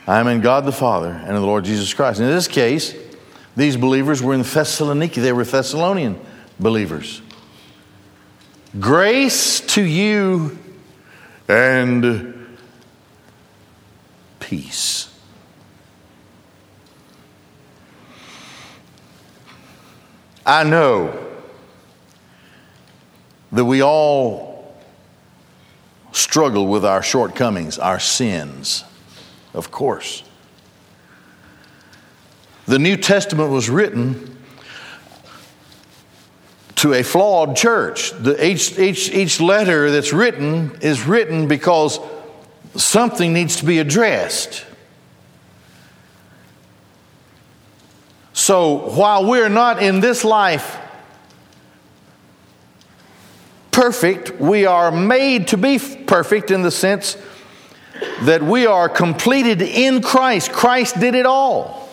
I 0.07 0.19
am 0.19 0.27
in 0.27 0.39
God 0.39 0.63
the 0.65 0.71
Father 0.71 1.09
and 1.09 1.29
in 1.29 1.35
the 1.35 1.45
Lord 1.45 1.65
Jesus 1.65 1.93
Christ. 1.93 2.21
In 2.21 2.27
this 2.27 2.47
case, 2.47 2.95
these 3.57 3.75
believers 3.75 4.21
were 4.21 4.35
in 4.35 4.41
Thessaloniki, 4.41 5.15
they 5.15 5.33
were 5.33 5.43
Thessalonian 5.43 6.17
believers. 6.59 7.21
Grace 8.79 9.59
to 9.61 9.81
you 9.81 10.57
and 11.49 12.36
peace. 14.47 15.13
I 20.45 20.63
know 20.63 21.27
that 23.51 23.65
we 23.65 23.83
all 23.83 24.73
struggle 26.13 26.67
with 26.67 26.85
our 26.85 27.03
shortcomings, 27.03 27.77
our 27.77 27.99
sins, 27.99 28.85
of 29.53 29.69
course. 29.69 30.23
The 32.67 32.79
New 32.79 32.95
Testament 32.95 33.51
was 33.51 33.69
written 33.69 34.37
to 36.75 36.93
a 36.93 37.03
flawed 37.03 37.57
church. 37.57 38.11
The, 38.11 38.45
each, 38.45 38.79
each, 38.79 39.11
each 39.11 39.41
letter 39.41 39.91
that's 39.91 40.13
written 40.13 40.77
is 40.79 41.05
written 41.05 41.49
because 41.49 41.99
something 42.75 43.33
needs 43.33 43.57
to 43.57 43.65
be 43.65 43.79
addressed. 43.79 44.65
So 48.33 48.89
while 48.91 49.25
we're 49.25 49.49
not 49.49 49.81
in 49.81 49.99
this 49.99 50.23
life 50.23 50.77
perfect. 53.77 54.41
We 54.41 54.65
are 54.65 54.89
made 54.89 55.49
to 55.49 55.57
be 55.57 55.77
perfect 55.77 56.49
in 56.49 56.63
the 56.63 56.71
sense 56.71 57.15
that 58.23 58.41
we 58.41 58.65
are 58.65 58.89
completed 58.89 59.61
in 59.61 60.01
Christ. 60.01 60.51
Christ 60.51 60.99
did 60.99 61.13
it 61.13 61.27
all. 61.27 61.87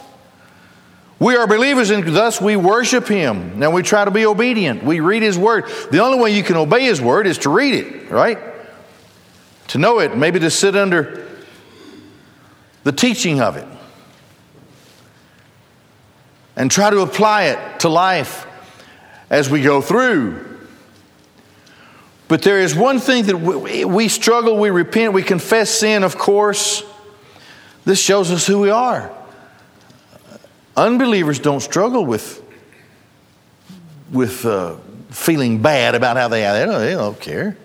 We 1.19 1.37
are 1.37 1.47
believers 1.47 1.90
and 1.90 2.02
thus 2.16 2.40
we 2.40 2.57
worship 2.57 3.07
Him. 3.07 3.59
Now 3.59 3.71
we 3.71 3.83
try 3.83 4.07
to 4.07 4.11
be 4.11 4.25
obedient. 4.25 4.83
We 4.83 5.00
read 5.00 5.23
His 5.23 5.37
Word. 5.37 5.66
The 5.90 5.99
only 5.99 6.19
way 6.19 6.35
you 6.35 6.43
can 6.43 6.57
obey 6.57 6.85
His 6.85 7.02
Word 7.02 7.26
is 7.26 7.37
to 7.38 7.50
read 7.50 7.75
it, 7.75 8.11
right? 8.11 8.38
To 9.68 9.78
know 9.78 9.99
it, 10.00 10.16
maybe 10.16 10.38
to 10.40 10.50
sit 10.50 10.76
under 10.76 11.26
the 12.85 12.92
teaching 12.92 13.40
of 13.40 13.56
it 13.56 13.66
and 16.56 16.71
try 16.71 16.90
to 16.90 17.00
apply 17.00 17.44
it 17.44 17.80
to 17.80 17.88
life 17.88 18.47
as 19.30 19.50
we 19.50 19.62
go 19.62 19.80
through. 19.80 20.44
But 22.28 22.42
there 22.42 22.61
is 22.61 22.75
one 22.75 23.00
thing 23.00 23.25
that 23.25 23.37
we, 23.37 24.09
struggle, 24.09 24.59
we 24.59 24.71
repent, 24.71 25.12
we 25.12 25.23
confess 25.23 25.71
sin, 25.71 26.02
of 26.02 26.16
course. 26.16 26.83
This 27.85 28.00
shows 28.00 28.30
us 28.30 28.47
who 28.47 28.61
we 28.61 28.71
are. 28.71 29.12
Unbelievers 30.76 31.38
don't 31.38 31.61
struggle 31.61 32.04
with, 32.04 32.42
with 34.11 34.44
uh, 34.47 34.76
feeling 35.11 35.61
bad 35.61 35.94
about 35.94 36.16
how 36.16 36.28
they 36.28 36.47
are. 36.47 36.54
They 36.54 36.64
don't, 36.64 36.80
they 36.80 36.92
don't 36.92 37.21
care. 37.21 37.56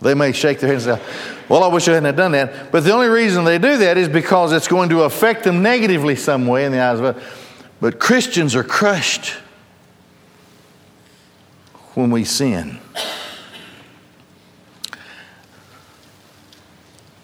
They 0.00 0.14
may 0.14 0.32
shake 0.32 0.60
their 0.60 0.68
head 0.68 0.88
and 0.88 0.98
say, 0.98 1.14
Well, 1.48 1.62
I 1.62 1.66
wish 1.66 1.86
I 1.88 1.94
hadn't 1.94 2.16
done 2.16 2.32
that. 2.32 2.72
But 2.72 2.84
the 2.84 2.92
only 2.92 3.08
reason 3.08 3.44
they 3.44 3.58
do 3.58 3.76
that 3.78 3.98
is 3.98 4.08
because 4.08 4.52
it's 4.52 4.68
going 4.68 4.88
to 4.90 5.02
affect 5.02 5.44
them 5.44 5.62
negatively 5.62 6.16
some 6.16 6.46
way 6.46 6.64
in 6.64 6.72
the 6.72 6.80
eyes 6.80 6.98
of 6.98 7.04
others. 7.04 7.22
But 7.80 7.98
Christians 7.98 8.54
are 8.54 8.64
crushed 8.64 9.34
when 11.94 12.10
we 12.10 12.24
sin. 12.24 12.78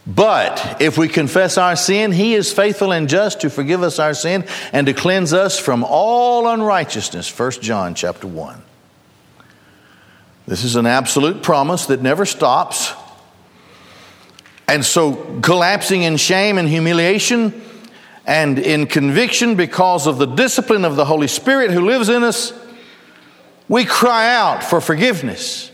But 0.06 0.80
if 0.80 0.97
we 0.97 1.09
confess 1.09 1.59
our 1.59 1.75
sin, 1.75 2.12
He 2.12 2.35
is 2.35 2.52
faithful 2.52 2.92
and 2.92 3.09
just 3.09 3.40
to 3.40 3.50
forgive 3.50 3.83
us 3.83 3.99
our 3.99 4.14
sin 4.14 4.45
and 4.73 4.87
to 4.87 4.92
cleanse 4.92 5.33
us 5.33 5.59
from 5.59 5.83
all 5.83 6.47
unrighteousness. 6.47 7.37
1 7.37 7.50
John 7.62 7.95
chapter 7.95 8.26
1. 8.26 8.62
This 10.47 10.62
is 10.62 10.76
an 10.76 10.87
absolute 10.87 11.43
promise 11.43 11.87
that 11.87 12.03
never 12.03 12.25
stops. 12.25 12.93
And 14.69 14.85
so, 14.85 15.41
collapsing 15.41 16.03
in 16.03 16.17
shame 16.17 16.59
and 16.59 16.69
humiliation 16.69 17.62
and 18.25 18.59
in 18.59 18.87
conviction 18.87 19.57
because 19.57 20.07
of 20.07 20.19
the 20.19 20.26
discipline 20.26 20.85
of 20.85 20.97
the 20.97 21.05
Holy 21.05 21.29
Spirit 21.29 21.71
who 21.71 21.81
lives 21.87 22.09
in 22.09 22.23
us, 22.23 22.53
we 23.69 23.85
cry 23.85 24.35
out 24.35 24.62
for 24.62 24.81
forgiveness. 24.81 25.71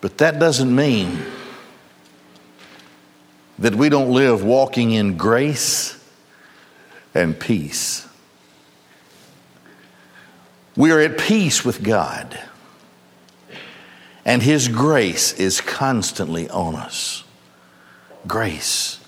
But 0.00 0.18
that 0.18 0.38
doesn't 0.38 0.74
mean 0.74 1.22
that 3.58 3.74
we 3.74 3.88
don't 3.88 4.10
live 4.10 4.44
walking 4.44 4.92
in 4.92 5.16
grace 5.16 6.02
and 7.14 7.38
peace. 7.38 8.07
We 10.78 10.92
are 10.92 11.00
at 11.00 11.18
peace 11.18 11.64
with 11.64 11.82
God, 11.82 12.40
and 14.24 14.40
His 14.40 14.68
grace 14.68 15.32
is 15.32 15.60
constantly 15.60 16.48
on 16.48 16.76
us. 16.76 17.24
Grace. 18.28 19.00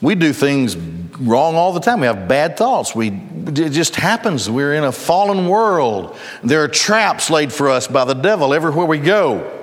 We 0.00 0.14
do 0.14 0.32
things 0.32 0.74
wrong 0.74 1.54
all 1.54 1.74
the 1.74 1.80
time. 1.80 2.00
We 2.00 2.06
have 2.06 2.26
bad 2.26 2.56
thoughts. 2.56 2.94
We, 2.94 3.08
it 3.08 3.72
just 3.72 3.94
happens. 3.94 4.48
We're 4.48 4.72
in 4.72 4.84
a 4.84 4.92
fallen 4.92 5.48
world. 5.48 6.16
There 6.42 6.64
are 6.64 6.68
traps 6.68 7.28
laid 7.28 7.52
for 7.52 7.68
us 7.68 7.86
by 7.86 8.06
the 8.06 8.14
devil 8.14 8.54
everywhere 8.54 8.86
we 8.86 9.00
go. 9.00 9.59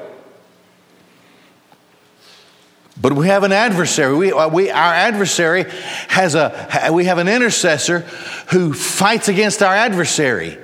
But 3.00 3.14
we 3.14 3.28
have 3.28 3.44
an 3.44 3.52
adversary. 3.52 4.16
We, 4.16 4.32
uh, 4.32 4.50
we, 4.50 4.72
our 4.72 4.94
adversary 4.94 5.66
has 6.08 6.36
a, 6.36 6.90
we 6.92 7.06
have 7.06 7.20
an 7.20 7.28
intercessor 7.28 8.00
who 8.52 8.74
fights 8.74 9.28
against 9.28 9.62
our 9.62 9.74
adversary. 9.74 10.58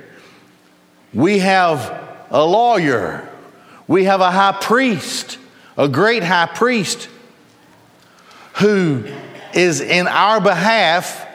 We 1.12 1.38
have 1.38 2.26
a 2.30 2.44
lawyer. 2.44 3.28
We 3.86 4.04
have 4.04 4.20
a 4.20 4.30
high 4.30 4.58
priest, 4.60 5.38
a 5.76 5.88
great 5.88 6.24
high 6.24 6.46
priest 6.46 7.08
who 8.54 9.04
is 9.52 9.80
in 9.80 10.06
our 10.08 10.40
behalf 10.40 11.26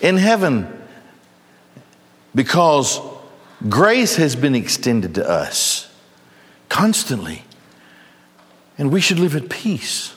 in 0.00 0.16
heaven 0.16 0.66
because 2.34 3.00
grace 3.68 4.16
has 4.16 4.36
been 4.36 4.54
extended 4.54 5.16
to 5.16 5.28
us 5.28 5.92
constantly. 6.68 7.44
And 8.80 8.90
we 8.90 9.02
should 9.02 9.18
live 9.18 9.36
at 9.36 9.50
peace. 9.50 10.14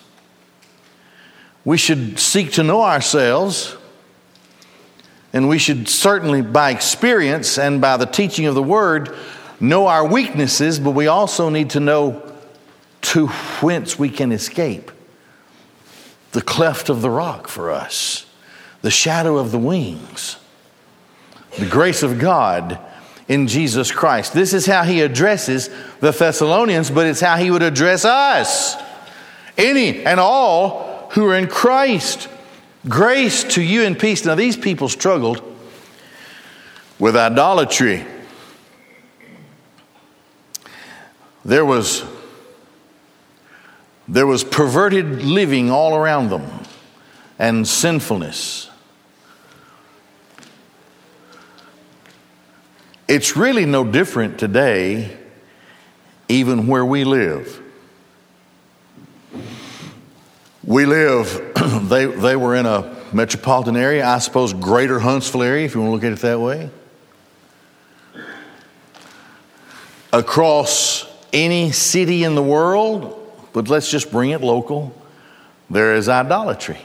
We 1.66 1.78
should 1.78 2.18
seek 2.18 2.54
to 2.54 2.64
know 2.64 2.82
ourselves. 2.82 3.76
And 5.34 5.50
we 5.50 5.60
should 5.60 5.90
certainly, 5.90 6.42
by 6.42 6.72
experience 6.72 7.60
and 7.60 7.82
by 7.82 7.98
the 7.98 8.06
teaching 8.06 8.46
of 8.46 8.56
the 8.56 8.64
word, 8.64 9.14
know 9.60 9.88
our 9.88 10.08
weaknesses, 10.08 10.80
but 10.80 10.92
we 10.92 11.08
also 11.08 11.50
need 11.50 11.72
to 11.72 11.82
know 11.82 12.24
to 13.02 13.28
whence 13.60 14.00
we 14.00 14.10
can 14.10 14.32
escape 14.32 14.92
the 16.32 16.42
cleft 16.42 16.88
of 16.88 17.02
the 17.02 17.10
rock 17.10 17.50
for 17.50 17.70
us, 17.70 18.26
the 18.82 18.90
shadow 18.90 19.40
of 19.40 19.52
the 19.52 19.60
wings, 19.60 20.38
the 21.60 21.68
grace 21.68 22.02
of 22.02 22.18
God 22.18 22.80
in 23.28 23.48
Jesus 23.48 23.92
Christ. 23.92 24.34
This 24.34 24.54
is 24.54 24.66
how 24.66 24.84
he 24.84 25.02
addresses 25.02 25.70
the 26.00 26.12
Thessalonians, 26.12 26.90
but 26.90 27.08
it's 27.08 27.22
how 27.22 27.38
he 27.38 27.52
would 27.52 27.64
address 27.64 28.06
us. 28.06 28.76
Any 29.58 30.04
and 30.06 30.20
all 30.20 31.10
who 31.12 31.28
are 31.28 31.36
in 31.36 31.48
Christ. 31.48 32.28
Grace 32.88 33.44
to 33.56 33.62
you 33.62 33.84
and 33.84 33.98
peace. 33.98 34.26
Now, 34.26 34.36
these 34.36 34.58
people 34.58 34.90
struggled 34.90 35.42
with 37.00 37.16
idolatry. 37.16 38.06
There 41.46 41.66
was, 41.66 42.04
there 44.08 44.28
was 44.28 44.44
perverted 44.44 45.24
living 45.24 45.70
all 45.70 45.96
around 45.96 46.30
them 46.30 46.48
and 47.40 47.68
sinfulness. 47.68 48.70
It's 53.08 53.36
really 53.36 53.66
no 53.66 53.84
different 53.84 54.40
today, 54.40 55.16
even 56.30 56.68
where 56.68 56.86
we 56.86 57.04
live. 57.04 57.62
We 60.64 60.86
live, 60.86 61.54
they, 61.90 62.06
they 62.06 62.36
were 62.38 62.56
in 62.56 62.66
a 62.66 62.96
metropolitan 63.12 63.76
area, 63.76 64.06
I 64.06 64.20
suppose 64.20 64.54
greater 64.54 65.00
Huntsville 65.00 65.44
area, 65.44 65.66
if 65.66 65.76
you 65.76 65.82
want 65.82 65.90
to 65.90 65.96
look 65.96 66.04
at 66.04 66.18
it 66.18 66.22
that 66.22 66.40
way. 66.40 66.70
Across 70.14 71.08
any 71.34 71.72
city 71.72 72.24
in 72.24 72.36
the 72.36 72.44
world, 72.44 73.20
but 73.52 73.68
let's 73.68 73.92
just 73.92 74.12
bring 74.12 74.30
it 74.30 74.42
local, 74.42 74.96
there 75.70 75.96
is 75.96 76.08
idolatry. 76.08 76.80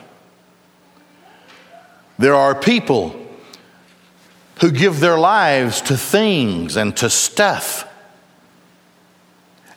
There 2.19 2.35
are 2.35 2.55
people 2.55 3.28
who 4.61 4.71
give 4.71 5.01
their 5.01 5.18
lives 5.18 5.81
to 5.83 5.97
things 5.97 6.77
and 6.77 6.97
to 6.97 7.09
stuff. 7.09 7.87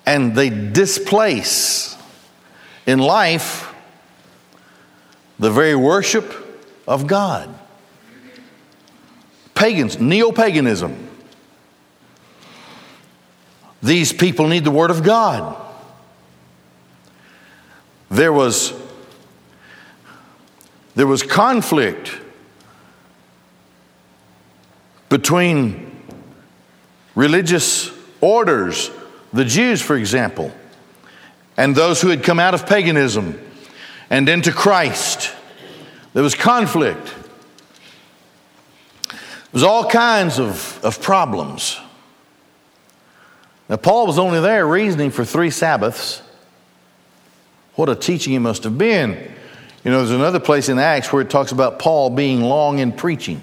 And 0.05 0.35
they 0.35 0.49
displace 0.49 1.95
in 2.87 2.99
life 2.99 3.73
the 5.37 5.51
very 5.51 5.75
worship 5.75 6.33
of 6.87 7.07
God. 7.07 7.53
Pagans, 9.53 9.99
neo 9.99 10.31
paganism. 10.31 11.09
These 13.83 14.13
people 14.13 14.47
need 14.47 14.63
the 14.63 14.71
Word 14.71 14.91
of 14.91 15.03
God. 15.03 15.55
There 18.09 18.33
was, 18.33 18.73
there 20.95 21.07
was 21.07 21.23
conflict 21.23 22.20
between 25.11 25.91
religious 27.15 27.91
orders, 28.21 28.89
the 29.33 29.43
Jews, 29.43 29.81
for 29.81 29.97
example, 29.97 30.53
and 31.57 31.75
those 31.75 32.01
who 32.01 32.07
had 32.07 32.23
come 32.23 32.39
out 32.39 32.53
of 32.53 32.65
paganism 32.65 33.37
and 34.09 34.29
into 34.29 34.53
Christ. 34.53 35.35
There 36.13 36.23
was 36.23 36.33
conflict. 36.33 37.13
There 39.09 39.19
was 39.51 39.63
all 39.63 39.89
kinds 39.89 40.39
of, 40.39 40.79
of 40.81 41.01
problems. 41.01 41.77
Now, 43.67 43.75
Paul 43.75 44.07
was 44.07 44.17
only 44.17 44.39
there 44.39 44.65
reasoning 44.65 45.11
for 45.11 45.25
three 45.25 45.49
Sabbaths. 45.49 46.21
What 47.75 47.89
a 47.89 47.95
teaching 47.95 48.31
he 48.31 48.39
must 48.39 48.63
have 48.63 48.77
been. 48.77 49.11
You 49.83 49.91
know, 49.91 49.97
there's 49.97 50.11
another 50.11 50.39
place 50.39 50.69
in 50.69 50.79
Acts 50.79 51.11
where 51.11 51.21
it 51.21 51.29
talks 51.29 51.51
about 51.51 51.79
Paul 51.79 52.11
being 52.11 52.41
long 52.43 52.79
in 52.79 52.93
preaching. 52.93 53.41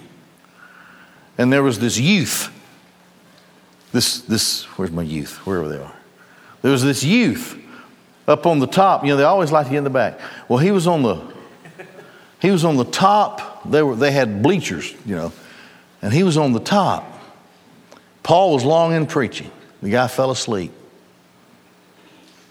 And 1.38 1.53
there 1.53 1.62
was 1.62 1.79
this 1.79 1.98
youth. 1.98 2.53
This, 3.92 4.20
this, 4.22 4.64
where's 4.77 4.90
my 4.90 5.03
youth? 5.03 5.46
Wherever 5.46 5.68
they 5.68 5.79
are. 5.79 5.94
There 6.61 6.72
was 6.72 6.83
this 6.83 7.03
youth 7.03 7.57
up 8.27 8.44
on 8.44 8.59
the 8.59 8.66
top. 8.66 9.05
You 9.05 9.11
know, 9.11 9.16
they 9.16 9.24
always 9.24 9.51
like 9.51 9.66
to 9.66 9.70
get 9.70 9.79
in 9.79 9.85
the 9.85 9.90
back. 9.90 10.20
Well, 10.48 10.59
he 10.59 10.72
was 10.72 10.87
on 10.87 11.03
the, 11.03 11.33
he 12.40 12.51
was 12.51 12.64
on 12.64 12.77
the 12.77 12.85
top. 12.85 13.62
They 13.64 13.83
were, 13.83 13.96
they 13.96 14.11
had 14.11 14.42
bleachers, 14.42 14.92
you 15.07 15.16
know, 15.16 15.33
and 16.03 16.12
he 16.12 16.24
was 16.24 16.37
on 16.37 16.53
the 16.53 16.61
top. 16.61 17.14
Paul 18.22 18.53
was 18.53 18.64
long 18.64 18.92
in 18.92 19.07
preaching. 19.07 19.51
The 19.81 19.90
guy 19.90 20.09
fell 20.09 20.31
asleep. 20.31 20.72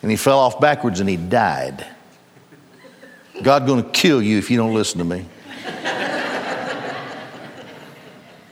And 0.02 0.10
he 0.10 0.18
fell 0.18 0.40
off 0.40 0.60
backwards 0.60 1.00
and 1.00 1.10
he 1.10 1.18
died. 1.18 1.86
God 3.44 3.68
going 3.68 3.84
to 3.84 3.90
kill 3.90 4.22
you 4.22 4.38
if 4.38 4.50
you 4.50 4.58
don't 4.58 4.74
listen 4.74 4.98
to 5.00 5.06
me. 5.06 5.26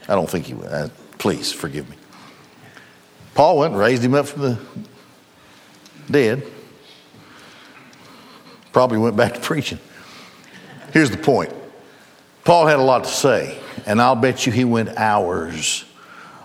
I 0.08 0.14
don't 0.14 0.28
think 0.28 0.46
he 0.46 0.54
would. 0.54 0.68
Uh, 0.68 0.88
please 1.18 1.52
forgive 1.52 1.88
me. 1.88 1.96
Paul 3.34 3.58
went 3.58 3.72
and 3.72 3.80
raised 3.80 4.02
him 4.02 4.14
up 4.14 4.26
from 4.26 4.42
the 4.42 4.58
dead. 6.10 6.46
Probably 8.72 8.98
went 8.98 9.16
back 9.16 9.34
to 9.34 9.40
preaching. 9.40 9.78
Here's 10.92 11.10
the 11.10 11.16
point 11.16 11.52
Paul 12.44 12.66
had 12.66 12.78
a 12.78 12.82
lot 12.82 13.04
to 13.04 13.10
say, 13.10 13.58
and 13.86 14.00
I'll 14.00 14.14
bet 14.14 14.46
you 14.46 14.52
he 14.52 14.64
went 14.64 14.90
hours 14.96 15.84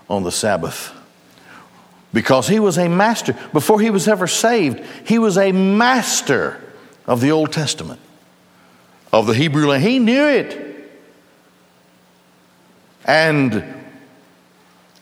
on 0.09 0.23
the 0.23 0.31
Sabbath 0.31 0.91
because 2.13 2.47
he 2.47 2.59
was 2.59 2.77
a 2.77 2.89
master. 2.89 3.35
Before 3.53 3.79
he 3.79 3.89
was 3.89 4.07
ever 4.07 4.27
saved, 4.27 4.83
he 5.05 5.19
was 5.19 5.37
a 5.37 5.51
master 5.51 6.59
of 7.05 7.21
the 7.21 7.31
Old 7.31 7.53
Testament, 7.53 7.99
of 9.13 9.27
the 9.27 9.33
Hebrew 9.33 9.67
language. 9.67 9.91
He 9.91 9.99
knew 9.99 10.25
it. 10.25 10.70
And 13.05 13.63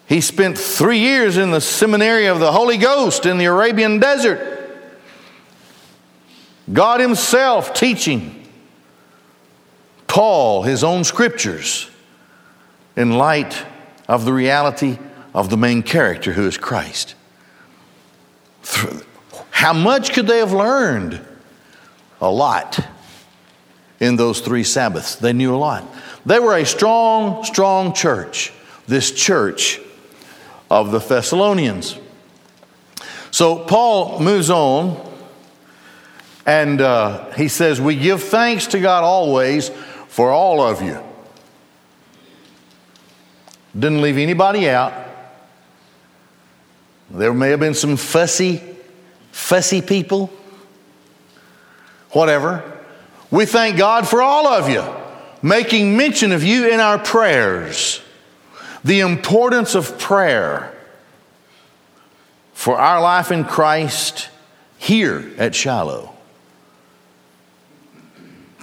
he 0.07 0.21
spent 0.21 0.57
three 0.57 0.99
years 0.99 1.37
in 1.37 1.51
the 1.51 1.61
seminary 1.61 2.27
of 2.27 2.39
the 2.39 2.51
Holy 2.51 2.77
Ghost 2.77 3.25
in 3.25 3.37
the 3.37 3.45
Arabian 3.45 3.99
desert. 3.99 4.57
God 6.71 6.99
Himself 6.99 7.73
teaching 7.73 8.39
Paul 10.07 10.63
his 10.63 10.83
own 10.83 11.03
scriptures 11.03 11.89
in 12.95 13.11
light 13.11 13.63
of 14.07 14.25
the 14.25 14.33
reality 14.33 14.97
of 15.33 15.51
the 15.51 15.57
main 15.57 15.83
character 15.83 16.33
who 16.33 16.47
is 16.47 16.57
Christ. 16.57 17.13
How 19.51 19.73
much 19.73 20.13
could 20.13 20.25
they 20.25 20.39
have 20.39 20.51
learned? 20.51 21.21
A 22.19 22.29
lot 22.29 22.79
in 23.99 24.15
those 24.15 24.39
three 24.41 24.63
Sabbaths. 24.63 25.15
They 25.15 25.33
knew 25.33 25.53
a 25.53 25.57
lot. 25.57 25.85
They 26.25 26.39
were 26.39 26.55
a 26.55 26.65
strong, 26.65 27.43
strong 27.43 27.93
church, 27.93 28.53
this 28.87 29.11
church 29.11 29.79
of 30.69 30.91
the 30.91 30.99
Thessalonians. 30.99 31.97
So 33.31 33.63
Paul 33.65 34.19
moves 34.19 34.49
on 34.49 35.05
and 36.45 36.81
uh, 36.81 37.31
he 37.31 37.47
says, 37.47 37.79
We 37.79 37.95
give 37.95 38.23
thanks 38.23 38.67
to 38.67 38.79
God 38.79 39.03
always 39.03 39.69
for 40.07 40.31
all 40.31 40.61
of 40.61 40.81
you. 40.81 40.99
Didn't 43.77 44.01
leave 44.01 44.17
anybody 44.17 44.69
out. 44.69 44.93
There 47.11 47.33
may 47.33 47.49
have 47.49 47.59
been 47.59 47.73
some 47.73 47.97
fussy, 47.97 48.61
fussy 49.31 49.81
people. 49.81 50.31
Whatever. 52.11 52.78
We 53.31 53.45
thank 53.45 53.77
God 53.77 54.07
for 54.07 54.21
all 54.21 54.47
of 54.47 54.69
you, 54.69 54.83
making 55.41 55.95
mention 55.95 56.31
of 56.31 56.43
you 56.43 56.69
in 56.69 56.79
our 56.79 56.97
prayers. 56.97 58.01
The 58.83 59.01
importance 59.01 59.75
of 59.75 59.99
prayer 59.99 60.75
for 62.53 62.77
our 62.77 63.01
life 63.01 63.31
in 63.31 63.45
Christ 63.45 64.29
here 64.77 65.31
at 65.37 65.53
Shiloh 65.53 66.15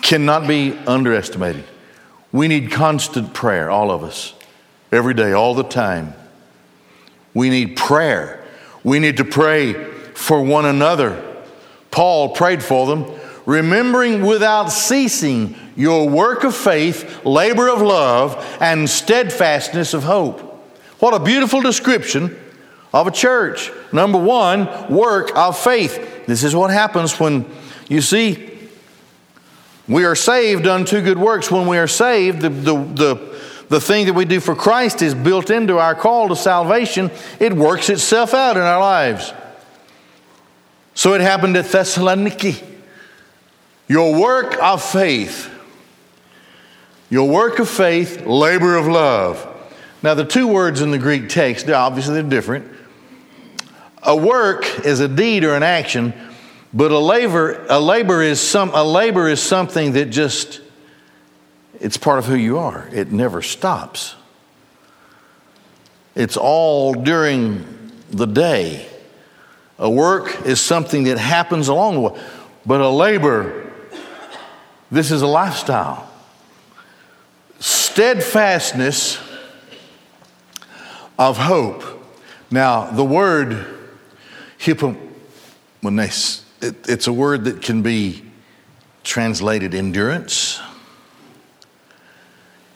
cannot 0.02 0.46
be 0.46 0.76
underestimated. 0.86 1.64
We 2.32 2.48
need 2.48 2.70
constant 2.70 3.34
prayer, 3.34 3.70
all 3.70 3.90
of 3.90 4.02
us, 4.02 4.34
every 4.92 5.14
day, 5.14 5.32
all 5.32 5.54
the 5.54 5.64
time. 5.64 6.14
We 7.34 7.50
need 7.50 7.76
prayer. 7.76 8.44
We 8.82 8.98
need 8.98 9.18
to 9.18 9.24
pray 9.24 9.74
for 10.14 10.42
one 10.42 10.64
another. 10.64 11.22
Paul 11.90 12.30
prayed 12.34 12.62
for 12.62 12.86
them, 12.86 13.04
remembering 13.46 14.22
without 14.22 14.68
ceasing 14.68 15.56
your 15.76 16.08
work 16.08 16.44
of 16.44 16.54
faith, 16.54 17.24
labor 17.24 17.68
of 17.68 17.80
love, 17.80 18.44
and 18.60 18.90
steadfastness 18.90 19.94
of 19.94 20.02
hope. 20.02 20.40
What 20.98 21.14
a 21.14 21.24
beautiful 21.24 21.62
description 21.62 22.36
of 22.92 23.06
a 23.06 23.10
church. 23.10 23.70
Number 23.92 24.18
one, 24.18 24.92
work 24.92 25.30
of 25.36 25.58
faith. 25.58 26.26
This 26.26 26.42
is 26.42 26.54
what 26.54 26.70
happens 26.70 27.18
when 27.20 27.48
you 27.88 28.00
see 28.00 28.56
we 29.88 30.04
are 30.04 30.16
saved 30.16 30.66
unto 30.66 31.00
good 31.00 31.18
works. 31.18 31.50
When 31.50 31.66
we 31.66 31.78
are 31.78 31.86
saved, 31.86 32.40
the, 32.40 32.48
the, 32.48 32.74
the, 32.74 33.40
the 33.68 33.80
thing 33.80 34.06
that 34.06 34.14
we 34.14 34.24
do 34.24 34.40
for 34.40 34.54
Christ 34.54 35.00
is 35.00 35.14
built 35.14 35.50
into 35.50 35.78
our 35.78 35.94
call 35.94 36.28
to 36.28 36.36
salvation. 36.36 37.10
It 37.38 37.52
works 37.52 37.88
itself 37.88 38.34
out 38.34 38.56
in 38.56 38.62
our 38.62 38.80
lives. 38.80 39.32
So 40.94 41.14
it 41.14 41.20
happened 41.20 41.56
at 41.56 41.66
Thessaloniki. 41.66 42.75
Your 43.88 44.20
work 44.20 44.56
of 44.62 44.82
faith, 44.82 45.50
your 47.08 47.28
work 47.28 47.58
of 47.58 47.68
faith, 47.68 48.26
labor 48.26 48.76
of 48.76 48.86
love. 48.86 49.52
Now, 50.02 50.14
the 50.14 50.24
two 50.24 50.48
words 50.48 50.80
in 50.80 50.90
the 50.90 50.98
Greek 50.98 51.28
text, 51.28 51.68
obviously 51.68 52.14
they're 52.14 52.30
different. 52.30 52.72
A 54.02 54.16
work 54.16 54.84
is 54.84 55.00
a 55.00 55.08
deed 55.08 55.44
or 55.44 55.54
an 55.54 55.62
action 55.62 56.12
but 56.76 56.90
a 56.90 56.98
labor, 56.98 57.64
a 57.70 57.80
labor 57.80 58.20
is 58.20 58.38
some, 58.38 58.70
a 58.74 58.84
labor 58.84 59.30
is 59.30 59.42
something 59.42 59.92
that 59.92 60.06
just, 60.06 60.60
it's 61.80 61.96
part 61.96 62.18
of 62.18 62.26
who 62.26 62.34
you 62.34 62.58
are. 62.58 62.86
It 62.92 63.12
never 63.12 63.40
stops. 63.40 64.14
It's 66.14 66.36
all 66.36 66.92
during 66.92 67.92
the 68.10 68.26
day. 68.26 68.86
A 69.78 69.88
work 69.88 70.44
is 70.44 70.60
something 70.60 71.04
that 71.04 71.16
happens 71.16 71.68
along 71.68 71.94
the 71.94 72.00
way. 72.00 72.20
But 72.66 72.82
a 72.82 72.90
labor, 72.90 73.65
this 74.90 75.10
is 75.10 75.22
a 75.22 75.26
lifestyle. 75.26 76.08
Steadfastness 77.58 79.18
of 81.18 81.38
hope. 81.38 81.82
Now, 82.50 82.90
the 82.90 83.04
word 83.04 83.66
hypomones 84.58 86.42
it, 86.60 86.88
it's 86.88 87.06
a 87.06 87.12
word 87.12 87.44
that 87.44 87.62
can 87.62 87.82
be 87.82 88.24
translated 89.04 89.74
endurance. 89.74 90.60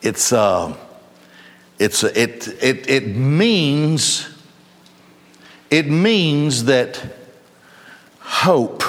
It's, 0.02 0.32
uh, 0.32 0.76
it's 1.78 2.04
it, 2.04 2.48
it, 2.62 2.88
it 2.88 3.06
means 3.08 4.28
it 5.70 5.88
means 5.88 6.64
that 6.64 7.00
hope 8.18 8.82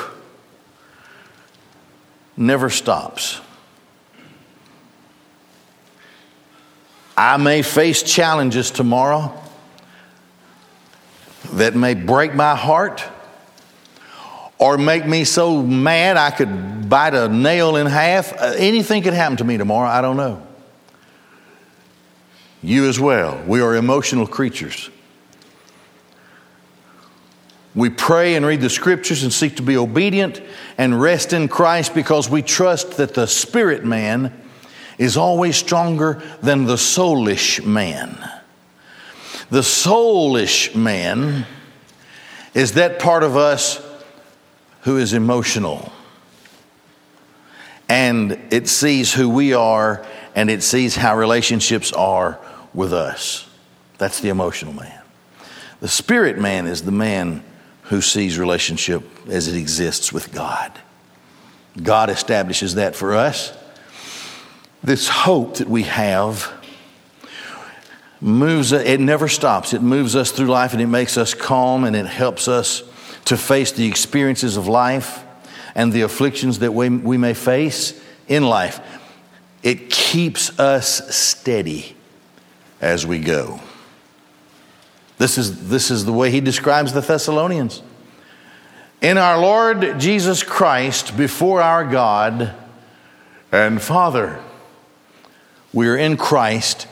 never 2.38 2.70
stops. 2.70 3.40
I 7.16 7.38
may 7.38 7.62
face 7.62 8.02
challenges 8.02 8.72
tomorrow 8.72 9.38
that 11.54 11.76
may 11.76 11.94
break 11.94 12.34
my 12.34 12.56
heart 12.56 13.04
or 14.58 14.78
make 14.78 15.06
me 15.06 15.24
so 15.24 15.62
mad 15.62 16.18
I 16.18 16.32
could 16.32 16.90
bite 16.90 17.14
a 17.14 17.28
nail 17.28 17.76
in 17.76 17.88
half. 17.88 18.32
Uh, 18.34 18.54
anything 18.58 19.04
could 19.04 19.14
happen 19.14 19.38
to 19.38 19.44
me 19.44 19.58
tomorrow. 19.58 19.90
I 19.90 20.02
don't 20.02 20.18
know. 20.18 20.46
You 22.64 22.88
as 22.88 23.00
well. 23.00 23.44
We 23.48 23.60
are 23.62 23.76
emotional 23.76 24.28
creatures. 24.28 24.90
We 27.74 27.90
pray 27.90 28.36
and 28.36 28.46
read 28.46 28.62
the 28.62 28.70
scriptures 28.70 29.24
and 29.24 29.32
seek 29.32 29.56
to 29.56 29.62
be 29.62 29.78
obedient 29.78 30.42
and 30.78 31.00
rest 31.00 31.32
in 31.32 31.48
Christ 31.48 31.94
because 31.94 32.30
we 32.30 32.42
trust 32.42 32.98
that 32.98 33.14
the 33.14 33.28
spirit 33.28 33.86
man 33.86 34.34
is 34.98 35.16
always 35.16 35.56
stronger 35.56 36.22
than 36.42 36.66
the 36.66 36.76
soulish 36.76 37.66
man. 37.66 38.18
The 39.50 39.62
soulish 39.62 40.76
man 40.76 41.46
is 42.54 42.74
that 42.74 43.00
part 43.00 43.24
of 43.24 43.38
us 43.38 43.82
who 44.82 44.98
is 44.98 45.14
emotional. 45.14 45.92
And 47.88 48.40
it 48.52 48.68
sees 48.68 49.14
who 49.14 49.30
we 49.30 49.54
are 49.54 50.06
and 50.36 50.50
it 50.50 50.64
sees 50.64 50.96
how 50.96 51.18
relationships 51.18 51.92
are 51.94 52.40
with 52.74 52.94
us. 52.94 53.48
That's 53.98 54.20
the 54.20 54.30
emotional 54.30 54.74
man. 54.74 55.02
The 55.80 55.88
spirit 55.88 56.38
man 56.38 56.68
is 56.68 56.84
the 56.84 56.92
man 56.92 57.44
who 57.92 58.00
sees 58.00 58.40
relationship 58.40 59.04
as 59.28 59.50
it 59.50 59.58
exists 59.58 60.14
with 60.14 60.32
God. 60.32 60.72
God 61.84 62.10
establishes 62.10 62.76
that 62.76 62.96
for 62.96 63.14
us. 63.14 63.52
This 64.82 65.10
hope 65.10 65.58
that 65.58 65.68
we 65.68 65.84
have, 65.84 66.50
moves, 68.22 68.72
it 68.72 69.02
never 69.02 69.28
stops. 69.28 69.74
It 69.74 69.82
moves 69.82 70.16
us 70.16 70.32
through 70.32 70.48
life 70.48 70.72
and 70.72 70.82
it 70.82 70.88
makes 70.88 71.18
us 71.18 71.34
calm 71.34 71.84
and 71.84 71.94
it 71.94 72.06
helps 72.06 72.48
us 72.48 72.82
to 73.26 73.36
face 73.36 73.74
the 73.74 73.90
experiences 73.90 74.56
of 74.56 74.70
life 74.70 75.26
and 75.76 75.92
the 75.92 76.04
afflictions 76.04 76.60
that 76.60 76.74
we, 76.74 76.88
we 76.88 77.18
may 77.18 77.34
face 77.34 78.02
in 78.30 78.44
life. 78.44 78.80
It 79.64 79.90
keeps 79.90 80.58
us 80.58 81.14
steady 81.14 81.98
as 82.80 83.06
we 83.06 83.20
go. 83.20 83.60
This 85.22 85.38
is, 85.38 85.70
this 85.70 85.92
is 85.92 86.04
the 86.04 86.12
way 86.12 86.32
he 86.32 86.42
describes 86.42 86.94
the 86.94 87.02
Thessalonians. 87.02 87.84
In 89.04 89.20
our 89.20 89.40
Lord 89.40 90.00
Jesus 90.00 90.42
Christ, 90.42 91.16
before 91.16 91.62
our 91.62 91.86
God 91.86 92.52
and 93.52 93.80
Father, 93.80 94.44
we 95.72 95.88
are 95.88 95.96
in 95.96 96.18
Christ, 96.18 96.88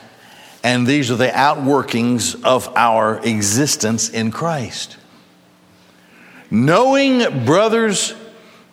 and 0.64 0.86
these 0.86 1.10
are 1.10 1.16
the 1.16 1.30
outworkings 1.30 2.44
of 2.44 2.72
our 2.76 3.20
existence 3.26 4.10
in 4.10 4.30
Christ. 4.30 4.98
Knowing, 6.52 7.46
brothers, 7.46 8.14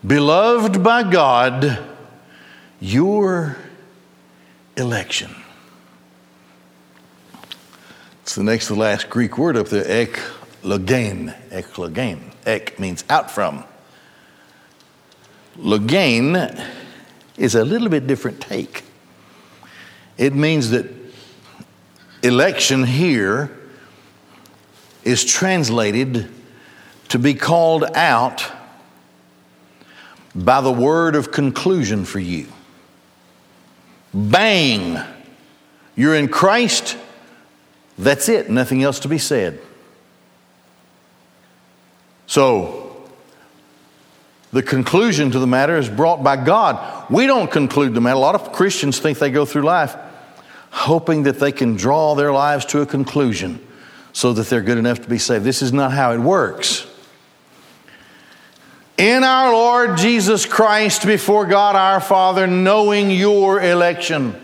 beloved 0.06 0.84
by 0.84 1.10
God, 1.10 1.82
your 2.78 3.56
election. 4.76 5.34
It's 8.26 8.34
the 8.34 8.42
next 8.42 8.66
to 8.66 8.74
the 8.74 8.80
last 8.80 9.08
Greek 9.08 9.38
word 9.38 9.56
up 9.56 9.68
there, 9.68 9.84
eklogen. 9.84 11.32
Eklogen. 11.50 12.18
Ek 12.44 12.76
means 12.76 13.04
out 13.08 13.30
from. 13.30 13.62
Logain 15.56 16.60
is 17.36 17.54
a 17.54 17.64
little 17.64 17.88
bit 17.88 18.08
different 18.08 18.40
take. 18.40 18.82
It 20.18 20.34
means 20.34 20.70
that 20.70 20.86
election 22.24 22.82
here 22.82 23.56
is 25.04 25.24
translated 25.24 26.28
to 27.10 27.20
be 27.20 27.32
called 27.32 27.84
out 27.94 28.44
by 30.34 30.60
the 30.60 30.72
word 30.72 31.14
of 31.14 31.30
conclusion 31.30 32.04
for 32.04 32.18
you. 32.18 32.48
Bang! 34.12 34.98
You're 35.94 36.16
in 36.16 36.26
Christ. 36.26 36.96
That's 37.98 38.28
it. 38.28 38.50
Nothing 38.50 38.82
else 38.82 39.00
to 39.00 39.08
be 39.08 39.18
said. 39.18 39.60
So, 42.26 43.08
the 44.52 44.62
conclusion 44.62 45.30
to 45.30 45.38
the 45.38 45.46
matter 45.46 45.76
is 45.76 45.88
brought 45.88 46.22
by 46.22 46.42
God. 46.42 47.10
We 47.10 47.26
don't 47.26 47.50
conclude 47.50 47.94
the 47.94 48.00
matter. 48.00 48.16
A 48.16 48.18
lot 48.20 48.34
of 48.34 48.52
Christians 48.52 48.98
think 48.98 49.18
they 49.18 49.30
go 49.30 49.44
through 49.44 49.62
life 49.62 49.96
hoping 50.76 51.22
that 51.22 51.40
they 51.40 51.52
can 51.52 51.74
draw 51.74 52.14
their 52.14 52.30
lives 52.30 52.66
to 52.66 52.82
a 52.82 52.86
conclusion 52.86 53.66
so 54.12 54.34
that 54.34 54.46
they're 54.48 54.60
good 54.60 54.76
enough 54.76 55.00
to 55.00 55.08
be 55.08 55.16
saved. 55.16 55.42
This 55.42 55.62
is 55.62 55.72
not 55.72 55.90
how 55.90 56.12
it 56.12 56.18
works. 56.18 56.86
In 58.98 59.24
our 59.24 59.52
Lord 59.52 59.96
Jesus 59.96 60.44
Christ, 60.44 61.06
before 61.06 61.46
God 61.46 61.76
our 61.76 62.00
Father, 62.00 62.46
knowing 62.46 63.10
your 63.10 63.62
election, 63.62 64.38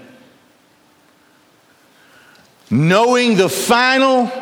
knowing 2.72 3.37
the 3.37 3.50
final 3.50 4.32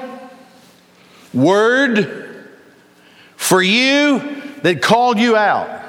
word 1.34 2.48
for 3.36 3.60
you 3.60 4.40
that 4.62 4.80
called 4.80 5.18
you 5.18 5.36
out. 5.36 5.82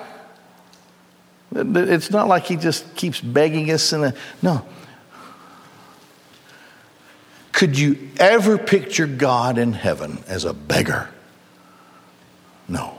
It's 1.53 2.09
not 2.09 2.27
like 2.27 2.45
he 2.45 2.55
just 2.55 2.95
keeps 2.95 3.21
begging 3.21 3.69
us 3.69 3.93
and 3.93 4.15
no. 4.41 4.65
Could 7.51 7.77
you 7.77 8.09
ever 8.19 8.57
picture 8.57 9.05
God 9.05 9.59
in 9.59 9.73
heaven 9.73 10.23
as 10.27 10.43
a 10.43 10.53
beggar? 10.53 11.09
No. 12.67 12.97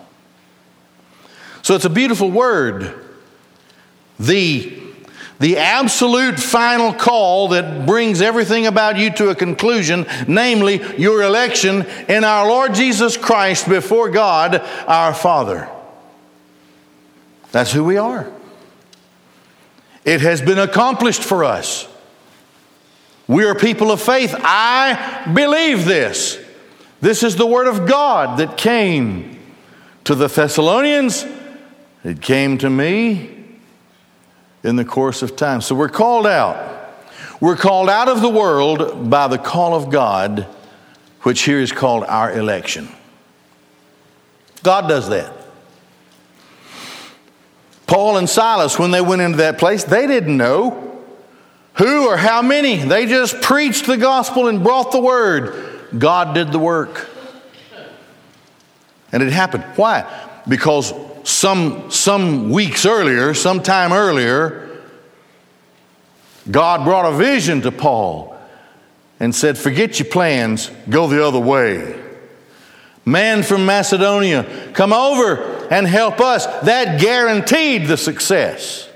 So 1.63 1.75
it's 1.75 1.85
a 1.85 1.91
beautiful 1.91 2.31
word. 2.31 2.95
The, 4.21 4.82
the 5.43 5.57
absolute 5.59 6.39
final 6.39 6.95
call 6.95 7.49
that 7.49 7.85
brings 7.85 8.23
everything 8.23 8.69
about 8.69 8.97
you 8.97 9.11
to 9.11 9.31
a 9.31 9.35
conclusion, 9.35 10.07
namely 10.29 10.81
your 10.97 11.25
election 11.25 11.85
in 12.09 12.23
our 12.23 12.47
Lord 12.47 12.75
Jesus 12.75 13.17
Christ 13.17 13.69
before 13.69 14.09
God 14.09 14.63
our 14.87 15.13
Father. 15.13 15.69
That's 17.51 17.73
who 17.73 17.83
we 17.83 17.97
are. 17.97 18.31
It 20.05 20.21
has 20.21 20.41
been 20.41 20.61
accomplished 20.61 21.25
for 21.25 21.43
us. 21.43 21.89
We 23.27 23.45
are 23.45 23.57
people 23.57 23.91
of 23.91 24.01
faith. 24.01 24.37
I 24.39 25.29
believe 25.35 25.87
this. 25.87 26.39
This 27.01 27.25
is 27.25 27.35
the 27.35 27.47
Word 27.47 27.67
of 27.67 27.89
God 27.89 28.39
that 28.39 28.57
came 28.57 29.41
to 30.05 30.15
the 30.15 30.29
Thessalonians, 30.29 31.27
it 32.05 32.23
came 32.23 32.59
to 32.59 32.71
me 32.71 33.42
in 34.63 34.77
the 34.77 34.85
course 34.85 35.23
of 35.23 35.37
time. 35.37 35.61
So 35.61 35.75
we're 35.75 35.89
called 35.89 36.27
out. 36.27 36.79
We're 37.41 37.57
called 37.57 37.89
out 37.89 38.09
of 38.09 38.21
the 38.21 38.29
world 38.29 39.11
by 39.11 39.27
the 39.29 39.39
call 39.39 39.75
of 39.75 39.91
God, 39.91 40.47
which 41.23 41.43
here 41.43 41.59
is 41.59 41.73
called 41.73 42.05
our 42.05 42.33
election. 42.33 42.89
God 44.63 44.89
does 44.89 45.09
that. 45.09 45.33
Paul 47.87 48.17
and 48.17 48.29
Silas, 48.29 48.79
when 48.79 48.91
they 48.91 49.01
went 49.01 49.23
into 49.23 49.39
that 49.39 49.59
place, 49.59 49.85
they 49.85 50.07
didn't 50.07 50.37
know 50.37 50.93
who 51.75 52.07
or 52.07 52.17
how 52.17 52.43
many? 52.43 52.77
They 52.77 53.07
just 53.07 53.41
preached 53.41 53.87
the 53.87 53.97
gospel 53.97 54.49
and 54.49 54.63
brought 54.63 54.93
the 54.93 55.01
word. 55.01 55.89
God 55.99 56.35
did 56.35 56.53
the 56.53 56.59
work. 56.59 57.09
And 59.11 59.23
it 59.23 59.33
happened. 59.33 59.65
Why? 59.77 60.07
Because 60.49 60.93
some, 61.25 61.91
some 61.91 62.51
weeks 62.51 62.87
earlier, 62.87 63.35
some 63.35 63.63
time 63.63 63.93
earlier, 63.93 64.81
God 66.51 66.85
brought 66.85 67.13
a 67.13 67.17
vision 67.17 67.63
to 67.63 67.73
Paul 67.73 68.37
and 69.21 69.35
said, 69.35 69.57
Forget 69.57 69.99
your 69.99 70.09
plans, 70.09 70.71
go 70.89 71.07
the 71.07 71.25
other 71.25 71.39
way. 71.39 72.01
Man 73.05 73.43
from 73.43 73.67
Macedonia, 73.67 74.73
come 74.75 74.93
over 74.93 75.67
and 75.73 75.87
help 75.87 76.21
us. 76.21 76.47
That 76.63 77.01
guaranteed 77.01 77.87
the 77.87 77.97
success 77.97 78.89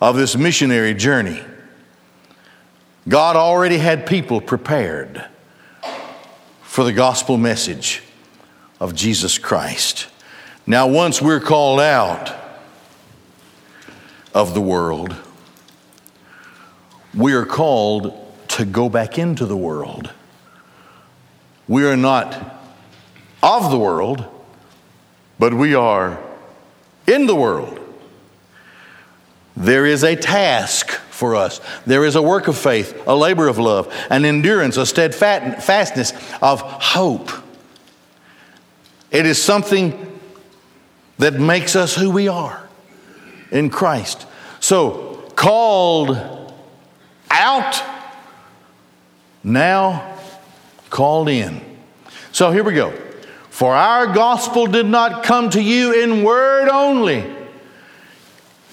of 0.00 0.16
this 0.16 0.36
missionary 0.36 0.94
journey. 0.94 1.42
God 3.08 3.36
already 3.36 3.78
had 3.78 4.06
people 4.06 4.40
prepared 4.40 5.26
for 6.62 6.84
the 6.84 6.92
gospel 6.92 7.36
message 7.36 8.02
of 8.78 8.94
Jesus 8.94 9.38
Christ. 9.38 10.09
Now, 10.70 10.86
once 10.86 11.20
we're 11.20 11.40
called 11.40 11.80
out 11.80 12.32
of 14.32 14.54
the 14.54 14.60
world, 14.60 15.16
we 17.12 17.32
are 17.32 17.44
called 17.44 18.14
to 18.50 18.64
go 18.64 18.88
back 18.88 19.18
into 19.18 19.46
the 19.46 19.56
world. 19.56 20.12
We 21.66 21.84
are 21.86 21.96
not 21.96 22.62
of 23.42 23.72
the 23.72 23.78
world, 23.80 24.24
but 25.40 25.52
we 25.52 25.74
are 25.74 26.22
in 27.04 27.26
the 27.26 27.34
world. 27.34 27.80
There 29.56 29.86
is 29.86 30.04
a 30.04 30.14
task 30.14 30.92
for 30.92 31.34
us. 31.34 31.60
There 31.84 32.04
is 32.04 32.14
a 32.14 32.22
work 32.22 32.46
of 32.46 32.56
faith, 32.56 33.08
a 33.08 33.16
labor 33.16 33.48
of 33.48 33.58
love, 33.58 33.92
an 34.08 34.24
endurance, 34.24 34.76
a 34.76 34.86
steadfastness 34.86 36.12
of 36.40 36.60
hope. 36.60 37.28
It 39.10 39.26
is 39.26 39.42
something 39.42 40.06
that 41.20 41.34
makes 41.34 41.76
us 41.76 41.94
who 41.94 42.10
we 42.10 42.28
are 42.28 42.66
in 43.50 43.70
Christ. 43.70 44.26
So, 44.58 45.30
called 45.36 46.16
out, 47.30 47.82
now 49.44 50.18
called 50.88 51.28
in. 51.28 51.60
So, 52.32 52.50
here 52.50 52.64
we 52.64 52.74
go. 52.74 52.92
For 53.50 53.74
our 53.74 54.06
gospel 54.06 54.66
did 54.66 54.86
not 54.86 55.22
come 55.22 55.50
to 55.50 55.62
you 55.62 56.02
in 56.02 56.24
word 56.24 56.68
only. 56.68 57.24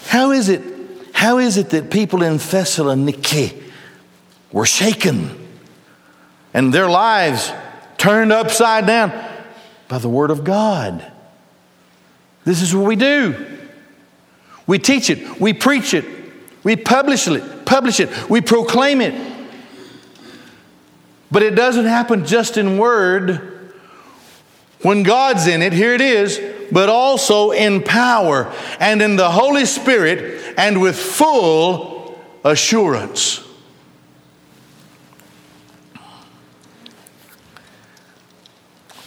How 0.05 0.31
is 0.31 0.47
it 0.49 0.63
how 1.13 1.39
is 1.39 1.57
it 1.57 1.71
that 1.71 1.89
people 1.89 2.21
in 2.21 2.35
Thessaloniki 2.35 3.59
were 4.51 4.67
shaken 4.67 5.47
and 6.53 6.71
their 6.71 6.87
lives 6.87 7.51
turned 7.97 8.31
upside 8.31 8.85
down? 8.85 9.11
By 9.87 9.97
the 9.97 10.09
Word 10.09 10.29
of 10.29 10.43
God. 10.43 11.11
This 12.47 12.61
is 12.61 12.73
what 12.73 12.85
we 12.85 12.95
do. 12.95 13.35
We 14.67 14.79
teach 14.79 15.09
it, 15.09 15.37
we 15.37 15.51
preach 15.51 15.93
it, 15.93 16.05
we 16.63 16.77
publish 16.77 17.27
it, 17.27 17.65
publish 17.65 17.99
it, 17.99 18.29
we 18.29 18.39
proclaim 18.39 19.01
it. 19.01 19.13
But 21.29 21.43
it 21.43 21.55
doesn't 21.55 21.83
happen 21.83 22.25
just 22.25 22.55
in 22.55 22.77
word. 22.77 23.73
When 24.81 25.03
God's 25.03 25.45
in 25.45 25.61
it, 25.61 25.73
here 25.73 25.93
it 25.93 25.99
is, 25.99 26.41
but 26.71 26.87
also 26.87 27.51
in 27.51 27.83
power 27.83 28.49
and 28.79 29.01
in 29.01 29.17
the 29.17 29.29
Holy 29.29 29.65
Spirit 29.65 30.55
and 30.57 30.79
with 30.79 30.97
full 30.97 32.17
assurance. 32.45 33.45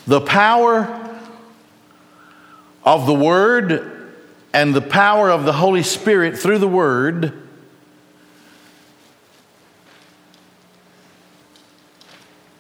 The 0.07 0.21
power 0.21 1.10
of 2.85 3.07
the 3.07 3.15
Word 3.15 4.13
and 4.53 4.75
the 4.75 4.81
power 4.81 5.31
of 5.31 5.45
the 5.45 5.53
Holy 5.53 5.83
Spirit 5.83 6.39
through 6.39 6.59
the 6.59 6.69
Word 6.69 7.33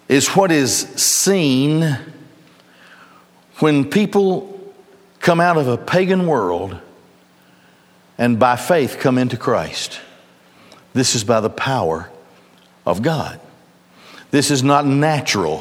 is 0.08 0.28
what 0.28 0.50
is 0.50 0.76
seen 0.76 1.96
when 3.58 3.88
people 3.88 4.74
come 5.20 5.40
out 5.40 5.56
of 5.56 5.68
a 5.68 5.76
pagan 5.76 6.26
world 6.26 6.78
and 8.18 8.38
by 8.38 8.56
faith 8.56 8.98
come 8.98 9.18
into 9.18 9.36
Christ. 9.36 10.00
This 10.92 11.14
is 11.14 11.22
by 11.22 11.40
the 11.40 11.50
power 11.50 12.10
of 12.84 13.02
God. 13.02 13.40
This 14.30 14.50
is 14.50 14.62
not 14.62 14.86
natural 14.86 15.58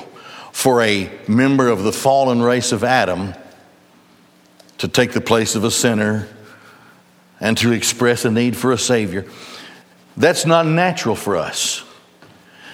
for 0.51 0.81
a 0.81 1.11
member 1.27 1.67
of 1.67 1.83
the 1.83 1.93
fallen 1.93 2.41
race 2.41 2.71
of 2.71 2.83
Adam 2.83 3.33
to 4.79 4.87
take 4.87 5.11
the 5.11 5.21
place 5.21 5.55
of 5.55 5.63
a 5.63 5.71
sinner 5.71 6.27
and 7.39 7.57
to 7.59 7.71
express 7.71 8.25
a 8.25 8.31
need 8.31 8.57
for 8.57 8.71
a 8.71 8.77
Savior. 8.77 9.25
That's 10.17 10.45
not 10.45 10.65
natural 10.65 11.15
for 11.15 11.37
us. 11.37 11.85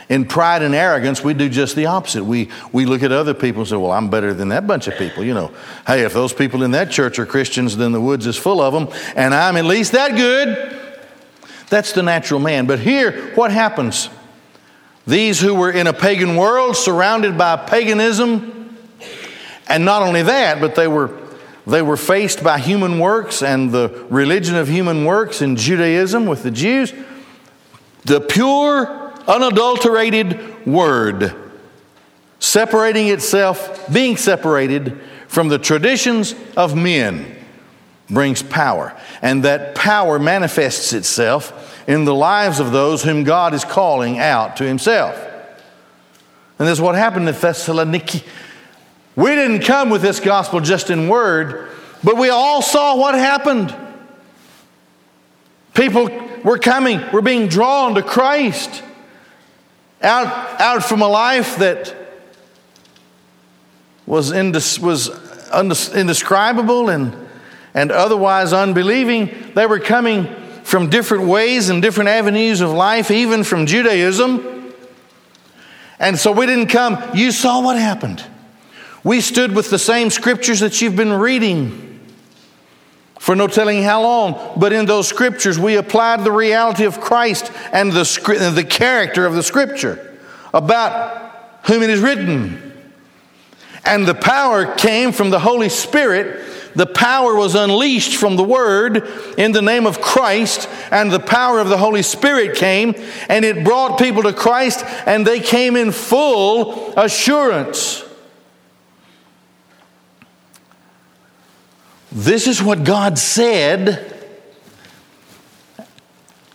In 0.07 0.25
pride 0.25 0.61
and 0.61 0.75
arrogance, 0.75 1.23
we 1.23 1.33
do 1.33 1.49
just 1.49 1.75
the 1.75 1.87
opposite. 1.87 2.23
We, 2.23 2.49
we 2.71 2.85
look 2.85 3.01
at 3.01 3.11
other 3.11 3.33
people 3.33 3.61
and 3.61 3.69
say, 3.69 3.75
Well, 3.75 3.91
I'm 3.91 4.09
better 4.09 4.35
than 4.35 4.49
that 4.49 4.67
bunch 4.67 4.87
of 4.87 4.95
people. 4.97 5.23
You 5.23 5.33
know, 5.33 5.51
hey, 5.87 6.01
if 6.01 6.13
those 6.13 6.31
people 6.31 6.61
in 6.61 6.71
that 6.71 6.91
church 6.91 7.17
are 7.17 7.25
Christians, 7.25 7.75
then 7.75 7.91
the 7.91 8.01
woods 8.01 8.27
is 8.27 8.37
full 8.37 8.61
of 8.61 8.73
them, 8.73 8.87
and 9.15 9.33
I'm 9.33 9.57
at 9.57 9.65
least 9.65 9.93
that 9.93 10.15
good. 10.15 10.79
That's 11.69 11.93
the 11.93 12.03
natural 12.03 12.39
man. 12.39 12.67
But 12.67 12.79
here, 12.79 13.33
what 13.33 13.51
happens? 13.51 14.09
These 15.07 15.39
who 15.39 15.55
were 15.55 15.71
in 15.71 15.87
a 15.87 15.93
pagan 15.93 16.35
world, 16.35 16.75
surrounded 16.75 17.35
by 17.35 17.57
paganism, 17.57 18.77
and 19.67 19.85
not 19.85 20.03
only 20.03 20.21
that, 20.23 20.61
but 20.61 20.75
they 20.75 20.87
were, 20.87 21.07
they 21.67 21.81
were 21.81 21.97
faced 21.97 22.43
by 22.43 22.59
human 22.59 22.99
works 22.99 23.41
and 23.41 23.71
the 23.71 24.05
religion 24.09 24.55
of 24.55 24.67
human 24.67 25.05
works 25.05 25.41
in 25.41 25.55
Judaism 25.55 26.25
with 26.25 26.43
the 26.43 26.51
Jews. 26.51 26.93
The 28.03 28.21
pure, 28.21 29.11
unadulterated 29.27 30.67
Word, 30.67 31.33
separating 32.39 33.07
itself, 33.07 33.91
being 33.91 34.17
separated 34.17 34.99
from 35.27 35.47
the 35.47 35.57
traditions 35.57 36.35
of 36.55 36.75
men, 36.75 37.35
brings 38.09 38.43
power. 38.43 38.95
And 39.21 39.43
that 39.43 39.73
power 39.73 40.19
manifests 40.19 40.93
itself 40.93 41.83
in 41.87 42.05
the 42.05 42.13
lives 42.13 42.59
of 42.59 42.71
those 42.71 43.03
whom 43.03 43.23
God 43.23 43.53
is 43.55 43.63
calling 43.63 44.19
out 44.19 44.57
to 44.57 44.63
Himself. 44.63 45.15
And 46.57 46.67
this 46.67 46.77
is 46.77 46.81
what 46.81 46.95
happened 46.95 47.27
in 47.27 47.35
Thessaloniki. 47.35 48.23
We 49.15 49.29
didn't 49.35 49.61
come 49.61 49.89
with 49.89 50.01
this 50.01 50.19
gospel 50.19 50.59
just 50.59 50.89
in 50.89 51.07
word, 51.07 51.69
but 52.03 52.17
we 52.17 52.29
all 52.29 52.61
saw 52.61 52.97
what 52.97 53.15
happened. 53.15 53.73
People 55.73 56.09
were 56.43 56.57
coming, 56.57 57.01
were 57.11 57.21
being 57.21 57.47
drawn 57.47 57.95
to 57.95 58.01
Christ 58.01 58.83
out, 60.01 60.27
out 60.59 60.83
from 60.83 61.01
a 61.01 61.07
life 61.07 61.57
that 61.57 61.95
was, 64.05 64.31
indis, 64.31 64.79
was 64.79 65.09
indescribable 65.93 66.89
and, 66.89 67.15
and 67.73 67.91
otherwise 67.91 68.53
unbelieving. 68.53 69.51
They 69.55 69.65
were 69.65 69.79
coming 69.79 70.27
from 70.63 70.89
different 70.89 71.25
ways 71.25 71.69
and 71.69 71.81
different 71.81 72.09
avenues 72.09 72.61
of 72.61 72.71
life, 72.71 73.11
even 73.11 73.43
from 73.43 73.65
Judaism. 73.65 74.73
And 75.99 76.17
so 76.19 76.31
we 76.31 76.45
didn't 76.45 76.67
come, 76.67 77.01
you 77.15 77.31
saw 77.31 77.61
what 77.61 77.77
happened. 77.77 78.23
We 79.05 79.21
stood 79.21 79.55
with 79.55 79.69
the 79.69 79.79
same 79.79 80.09
scriptures 80.09 80.59
that 80.59 80.81
you've 80.81 80.95
been 80.95 81.13
reading 81.13 82.01
for 83.19 83.35
no 83.35 83.47
telling 83.47 83.83
how 83.83 84.01
long. 84.01 84.59
But 84.59 84.73
in 84.73 84.87
those 84.87 85.07
scriptures, 85.07 85.57
we 85.57 85.77
applied 85.77 86.23
the 86.23 86.31
reality 86.31 86.85
of 86.85 86.99
Christ 86.99 87.51
and 87.71 87.91
the, 87.91 88.51
the 88.53 88.65
character 88.65 89.25
of 89.25 89.35
the 89.35 89.43
scripture 89.43 90.17
about 90.53 91.61
whom 91.67 91.83
it 91.83 91.89
is 91.89 92.01
written. 92.01 92.73
And 93.85 94.07
the 94.07 94.15
power 94.15 94.73
came 94.75 95.11
from 95.11 95.29
the 95.29 95.39
Holy 95.39 95.69
Spirit 95.69 96.41
the 96.75 96.85
power 96.85 97.33
was 97.35 97.55
unleashed 97.55 98.17
from 98.17 98.35
the 98.35 98.43
Word 98.43 99.07
in 99.37 99.53
the 99.53 99.61
name 99.61 99.85
of 99.85 100.01
Christ, 100.01 100.67
and 100.91 101.09
the 101.09 101.21
power 101.21 101.59
of 101.59 101.69
the 101.69 101.77
Holy 101.77 102.01
Spirit 102.01 102.57
came, 102.57 102.93
and 103.29 103.45
it 103.45 103.63
brought 103.63 103.97
people 103.97 104.23
to 104.23 104.33
Christ, 104.33 104.83
and 105.05 105.25
they 105.25 105.39
came 105.39 105.77
in 105.77 105.93
full 105.93 106.93
assurance. 106.97 108.04
This 112.15 112.47
is 112.47 112.63
what 112.63 112.85
God 112.85 113.19
said. 113.19 114.13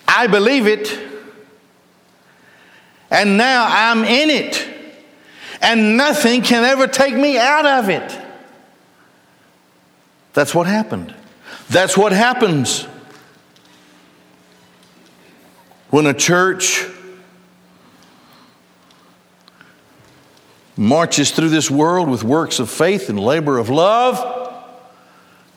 I 0.08 0.26
believe 0.26 0.66
it. 0.66 0.90
And 3.10 3.36
now 3.36 3.66
I'm 3.68 4.02
in 4.04 4.30
it. 4.30 4.66
And 5.60 5.98
nothing 5.98 6.40
can 6.40 6.64
ever 6.64 6.86
take 6.86 7.14
me 7.14 7.36
out 7.36 7.66
of 7.66 7.90
it. 7.90 8.18
That's 10.32 10.54
what 10.54 10.66
happened. 10.66 11.14
That's 11.68 11.94
what 11.94 12.12
happens 12.12 12.84
when 15.90 16.06
a 16.06 16.14
church 16.14 16.86
marches 20.74 21.32
through 21.32 21.50
this 21.50 21.70
world 21.70 22.08
with 22.08 22.24
works 22.24 22.60
of 22.60 22.70
faith 22.70 23.10
and 23.10 23.20
labor 23.20 23.58
of 23.58 23.68
love 23.68 24.39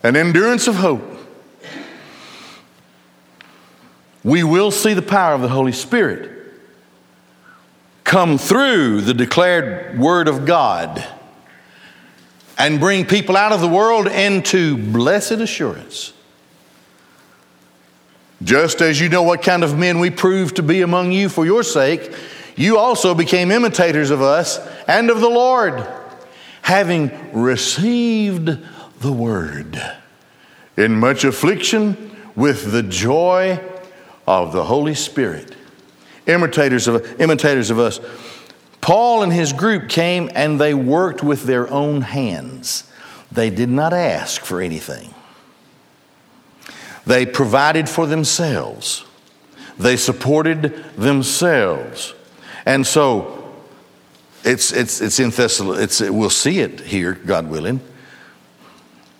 and 0.03 0.17
endurance 0.17 0.67
of 0.67 0.75
hope. 0.75 1.01
We 4.23 4.43
will 4.43 4.71
see 4.71 4.93
the 4.93 5.01
power 5.01 5.33
of 5.33 5.41
the 5.41 5.49
Holy 5.49 5.71
Spirit 5.71 6.31
come 8.03 8.37
through 8.37 9.01
the 9.01 9.13
declared 9.13 9.97
Word 9.97 10.27
of 10.27 10.45
God 10.45 11.05
and 12.57 12.79
bring 12.79 13.05
people 13.05 13.35
out 13.35 13.51
of 13.51 13.61
the 13.61 13.67
world 13.67 14.07
into 14.07 14.77
blessed 14.77 15.33
assurance. 15.33 16.13
Just 18.43 18.81
as 18.81 18.99
you 18.99 19.09
know 19.09 19.23
what 19.23 19.41
kind 19.41 19.63
of 19.63 19.77
men 19.77 19.99
we 19.99 20.09
proved 20.09 20.57
to 20.57 20.63
be 20.63 20.81
among 20.81 21.11
you 21.11 21.29
for 21.29 21.45
your 21.45 21.63
sake, 21.63 22.13
you 22.55 22.77
also 22.77 23.15
became 23.15 23.51
imitators 23.51 24.11
of 24.11 24.21
us 24.21 24.59
and 24.87 25.09
of 25.09 25.21
the 25.21 25.29
Lord, 25.29 25.85
having 26.61 27.33
received 27.33 28.59
the 29.03 29.13
word 29.13 29.79
in 30.75 30.99
much 30.99 31.23
affliction 31.23 32.15
with 32.35 32.71
the 32.71 32.81
joy 32.81 33.59
of 34.27 34.53
the 34.53 34.63
Holy 34.63 34.95
Spirit. 34.95 35.55
Imitators 36.25 36.87
of, 36.87 37.21
imitators 37.21 37.69
of 37.69 37.77
us. 37.77 37.99
Paul 38.81 39.23
and 39.23 39.31
his 39.31 39.53
group 39.53 39.89
came 39.89 40.29
and 40.33 40.59
they 40.59 40.73
worked 40.73 41.21
with 41.21 41.43
their 41.43 41.69
own 41.69 42.01
hands. 42.01 42.89
They 43.31 43.49
did 43.49 43.69
not 43.69 43.93
ask 43.93 44.41
for 44.41 44.61
anything. 44.61 45.13
They 47.05 47.25
provided 47.25 47.89
for 47.89 48.07
themselves. 48.07 49.05
They 49.77 49.97
supported 49.97 50.83
themselves. 50.95 52.13
And 52.65 52.87
so 52.87 53.53
it's, 54.43 54.71
it's, 54.71 55.01
it's 55.01 55.19
in 55.19 55.29
Thessalonians, 55.29 56.01
we'll 56.01 56.29
see 56.29 56.59
it 56.59 56.81
here, 56.81 57.13
God 57.13 57.49
willing, 57.49 57.81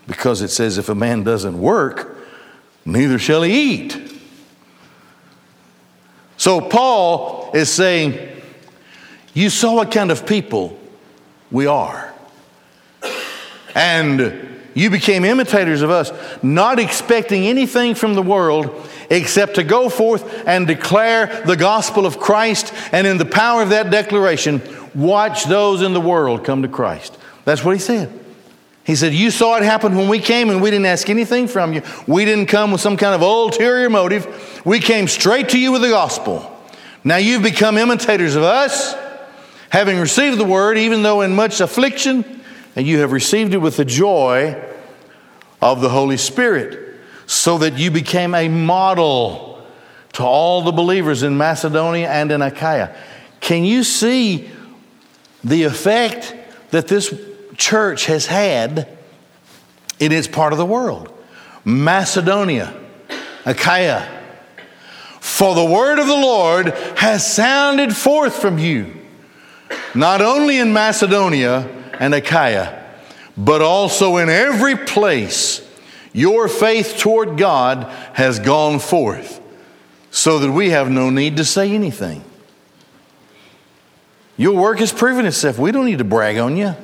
because 0.07 0.41
it 0.41 0.49
says, 0.49 0.77
if 0.77 0.89
a 0.89 0.95
man 0.95 1.23
doesn't 1.23 1.59
work, 1.59 2.17
neither 2.85 3.17
shall 3.17 3.43
he 3.43 3.73
eat. 3.73 3.99
So 6.37 6.60
Paul 6.60 7.51
is 7.54 7.71
saying, 7.71 8.19
you 9.33 9.49
saw 9.49 9.75
what 9.75 9.91
kind 9.91 10.12
of 10.12 10.25
people 10.25 10.79
we 11.51 11.67
are. 11.67 12.13
And 13.75 14.49
you 14.75 14.89
became 14.89 15.23
imitators 15.23 15.81
of 15.81 15.89
us, 15.89 16.12
not 16.43 16.79
expecting 16.79 17.45
anything 17.45 17.95
from 17.95 18.15
the 18.15 18.21
world 18.21 18.89
except 19.10 19.56
to 19.56 19.63
go 19.63 19.89
forth 19.89 20.47
and 20.47 20.65
declare 20.67 21.43
the 21.45 21.56
gospel 21.56 22.06
of 22.06 22.19
Christ. 22.19 22.73
And 22.91 23.06
in 23.06 23.17
the 23.17 23.25
power 23.25 23.62
of 23.62 23.69
that 23.69 23.89
declaration, 23.89 24.62
watch 24.93 25.45
those 25.45 25.81
in 25.81 25.93
the 25.93 26.01
world 26.01 26.43
come 26.43 26.63
to 26.63 26.67
Christ. 26.67 27.17
That's 27.45 27.63
what 27.63 27.75
he 27.75 27.79
said. 27.79 28.23
He 28.84 28.96
said, 28.96 29.13
You 29.13 29.31
saw 29.31 29.58
it 29.58 29.63
happen 29.63 29.96
when 29.96 30.10
we 30.10 30.19
came 30.19 30.50
and 30.50 30.62
we 30.62 30.69
didn't 30.69 30.86
ask 30.86 31.10
anything 31.10 31.48
from 31.48 31.73
you. 31.73 31.81
We 32.08 32.25
didn't 32.25 32.48
come 32.48 32.71
with 32.71 32.81
some 32.81 32.98
kind 32.98 33.15
of 33.15 33.21
ulterior 33.21 33.90
motive. 33.90 34.62
We 34.65 34.79
came 34.79 35.08
straight 35.08 35.50
to 35.50 35.60
you 35.60 35.71
with 35.71 35.81
the 35.81 35.90
gospel. 35.90 36.50
Now 37.04 37.17
you've 37.17 37.44
become 37.44 37.77
imitators 37.77 38.36
of 38.36 38.44
us 38.44 38.96
having 39.69 40.00
received 40.00 40.38
the 40.38 40.46
word, 40.46 40.77
even 40.77 41.02
though 41.02 41.21
in 41.21 41.36
much 41.36 41.60
affliction, 41.60 42.42
and 42.75 42.86
you 42.86 43.00
have 43.00 43.12
received 43.12 43.54
it 43.54 43.58
with 43.58 43.75
the 43.75 43.86
joy 43.86 44.56
of 45.62 45.81
the 45.81 45.90
Holy 45.90 46.17
Spirit, 46.17 46.96
so 47.25 47.58
that 47.58 47.77
you 47.77 47.90
became 47.90 48.36
a 48.36 48.48
model 48.48 49.65
to 50.13 50.23
all 50.23 50.62
the 50.62 50.71
believers 50.71 51.23
in 51.23 51.38
Macedonia 51.38 52.08
and 52.08 52.31
in 52.31 52.42
Achaia. 52.42 52.96
Can 53.40 53.63
you 53.63 53.84
see 53.84 54.52
the 55.44 55.63
effect 55.63 56.36
that 56.69 56.88
this 56.88 57.13
church 57.58 58.06
has 58.08 58.25
had 58.25 58.97
in 59.99 60.12
its 60.12 60.27
part 60.27 60.54
of 60.54 60.60
the 60.60 60.65
world 60.65 61.13
Macedonia, 61.65 62.73
Achaia. 63.45 64.21
For 65.19 65.56
the 65.56 65.65
word 65.65 65.99
of 65.99 66.08
the 66.08 66.13
Lord 66.13 66.67
has 66.97 67.25
sounded 67.25 67.95
forth 67.95 68.35
from 68.35 68.60
you, 68.60 68.93
not 69.95 70.21
only 70.21 70.60
in 70.60 70.73
Macedonia 70.73 71.67
and 71.99 72.13
Achaia, 72.13 72.83
but 73.37 73.62
also 73.62 74.17
in 74.17 74.29
every 74.29 74.75
place. 74.75 75.62
Your 76.12 76.47
faith 76.47 76.97
toward 76.99 77.37
God 77.37 77.85
has 78.13 78.39
gone 78.39 78.79
forth, 78.79 79.41
so 80.12 80.39
that 80.39 80.51
we 80.51 80.69
have 80.69 80.91
no 80.91 81.10
need 81.10 81.37
to 81.37 81.45
say 81.45 81.71
anything. 81.71 82.23
Your 84.37 84.56
work 84.56 84.79
has 84.79 84.91
proven 84.91 85.25
itself. 85.25 85.58
We 85.58 85.71
don't 85.71 85.85
need 85.85 85.99
to 85.99 86.04
brag 86.04 86.37
on 86.37 86.58
you. 86.58 86.75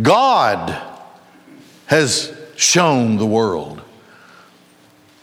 God 0.00 0.80
has 1.86 2.36
shown 2.56 3.16
the 3.16 3.26
world 3.26 3.82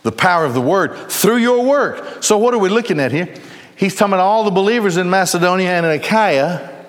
the 0.08 0.12
power 0.14 0.46
of 0.46 0.54
the 0.54 0.62
word 0.62 1.12
through 1.12 1.36
your 1.36 1.66
work. 1.66 2.24
So, 2.24 2.38
what 2.38 2.54
are 2.54 2.58
we 2.58 2.70
looking 2.70 2.98
at 3.00 3.12
here? 3.12 3.34
He's 3.76 3.94
talking 3.94 4.14
about 4.14 4.24
all 4.24 4.46
the 4.46 4.52
believers 4.52 4.96
in 4.96 5.10
Macedonia 5.10 5.70
and 5.70 5.86
in 5.86 5.92
Achaia, 5.92 6.86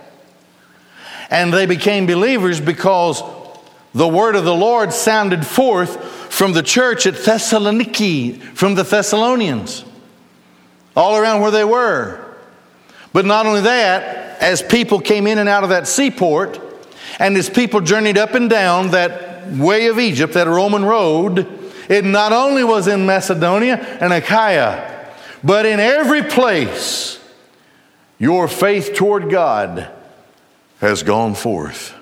and 1.28 1.52
they 1.52 1.66
became 1.66 2.06
believers 2.06 2.60
because 2.60 3.20
the 3.92 4.06
word 4.06 4.36
of 4.36 4.44
the 4.44 4.54
Lord 4.54 4.92
sounded 4.92 5.44
forth 5.44 6.00
from 6.32 6.52
the 6.52 6.62
church 6.62 7.06
at 7.06 7.14
Thessaloniki, 7.14 8.40
from 8.40 8.76
the 8.76 8.84
Thessalonians, 8.84 9.84
all 10.94 11.16
around 11.16 11.40
where 11.40 11.50
they 11.50 11.64
were. 11.64 12.24
But 13.12 13.26
not 13.26 13.46
only 13.46 13.62
that, 13.62 14.40
as 14.40 14.62
people 14.62 15.00
came 15.00 15.26
in 15.26 15.38
and 15.38 15.48
out 15.48 15.64
of 15.64 15.70
that 15.70 15.88
seaport, 15.88 16.60
and 17.18 17.36
his 17.36 17.50
people 17.50 17.80
journeyed 17.80 18.18
up 18.18 18.34
and 18.34 18.48
down 18.48 18.90
that 18.92 19.50
way 19.52 19.86
of 19.86 19.98
Egypt, 19.98 20.34
that 20.34 20.46
Roman 20.46 20.84
road, 20.84 21.46
it 21.88 22.04
not 22.04 22.32
only 22.32 22.64
was 22.64 22.86
in 22.86 23.06
Macedonia 23.06 23.76
and 24.00 24.12
Achaia, 24.12 25.14
but 25.42 25.66
in 25.66 25.80
every 25.80 26.22
place 26.22 27.18
your 28.18 28.48
faith 28.48 28.94
toward 28.94 29.30
God 29.30 29.90
has 30.80 31.02
gone 31.02 31.34
forth. 31.34 31.94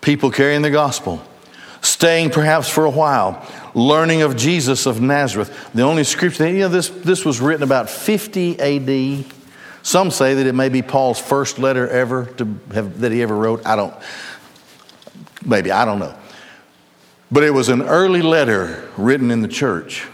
People 0.00 0.30
carrying 0.30 0.62
the 0.62 0.70
gospel, 0.70 1.22
staying 1.82 2.30
perhaps 2.30 2.68
for 2.68 2.84
a 2.84 2.90
while, 2.90 3.46
learning 3.74 4.22
of 4.22 4.36
Jesus 4.36 4.86
of 4.86 5.00
Nazareth. 5.00 5.70
The 5.74 5.82
only 5.82 6.04
scripture, 6.04 6.48
you 6.48 6.60
know, 6.60 6.68
this, 6.68 6.88
this 6.88 7.24
was 7.24 7.40
written 7.40 7.62
about 7.62 7.90
50 7.90 8.58
AD. 8.60 9.37
Some 9.82 10.10
say 10.10 10.34
that 10.34 10.46
it 10.46 10.54
may 10.54 10.68
be 10.68 10.82
Paul's 10.82 11.20
first 11.20 11.58
letter 11.58 11.88
ever 11.88 12.26
to 12.36 12.44
have, 12.74 13.00
that 13.00 13.12
he 13.12 13.22
ever 13.22 13.34
wrote. 13.34 13.64
I 13.64 13.76
don't, 13.76 13.94
maybe, 15.44 15.70
I 15.70 15.84
don't 15.84 15.98
know. 15.98 16.14
But 17.30 17.44
it 17.44 17.52
was 17.52 17.68
an 17.68 17.82
early 17.82 18.22
letter 18.22 18.88
written 18.96 19.30
in 19.30 19.42
the 19.42 19.48
church. 19.48 20.06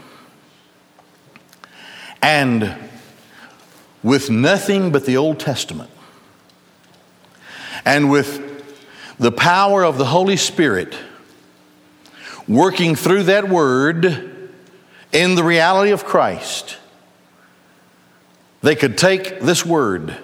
And 2.21 2.77
with 4.03 4.31
nothing 4.31 4.93
but 4.93 5.07
the 5.07 5.17
Old 5.17 5.41
Testament, 5.41 5.91
and 7.85 8.11
with 8.11 8.41
the 9.19 9.33
power 9.33 9.85
of 9.85 9.99
the 9.99 10.07
Holy 10.07 10.37
Spirit 10.37 10.97
working 12.49 12.95
through 12.97 13.25
that 13.25 13.49
word 13.49 14.51
in 15.12 15.35
the 15.35 15.45
reality 15.45 15.93
of 15.93 16.05
Christ, 16.05 16.79
they 18.65 18.75
could 18.75 18.97
take 18.97 19.41
this 19.41 19.65
word 19.65 20.17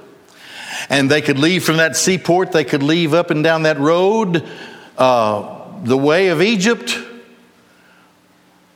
and 0.88 1.10
they 1.10 1.20
could 1.20 1.38
leave 1.38 1.62
from 1.62 1.76
that 1.76 1.94
seaport, 1.94 2.52
they 2.52 2.64
could 2.64 2.82
leave 2.82 3.12
up 3.12 3.30
and 3.30 3.44
down 3.44 3.64
that 3.64 3.78
road, 3.78 4.48
uh, 4.96 5.82
the 5.84 5.96
way 5.96 6.28
of 6.28 6.40
Egypt, 6.40 6.98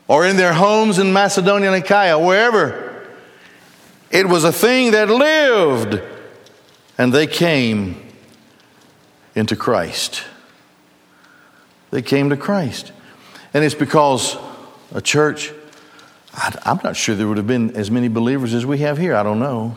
or 0.06 0.26
in 0.26 0.36
their 0.36 0.52
homes 0.52 0.98
in 0.98 1.12
Macedonia 1.12 1.72
and 1.72 1.82
Achaia, 1.82 2.18
wherever. 2.18 3.06
It 4.10 4.28
was 4.28 4.44
a 4.44 4.52
thing 4.52 4.90
that 4.90 5.08
lived, 5.08 6.00
and 6.98 7.12
they 7.12 7.26
came 7.26 7.96
into 9.34 9.56
Christ. 9.56 10.24
They 11.90 12.02
came 12.02 12.30
to 12.30 12.36
Christ. 12.36 12.92
And 13.54 13.64
it's 13.64 13.74
because 13.74 14.36
a 14.92 15.00
church, 15.00 15.52
I'm 16.36 16.80
not 16.82 16.96
sure 16.96 17.14
there 17.14 17.28
would 17.28 17.36
have 17.36 17.46
been 17.46 17.76
as 17.76 17.90
many 17.90 18.08
believers 18.08 18.54
as 18.54 18.66
we 18.66 18.78
have 18.78 18.98
here. 18.98 19.14
I 19.14 19.22
don't 19.22 19.38
know. 19.38 19.76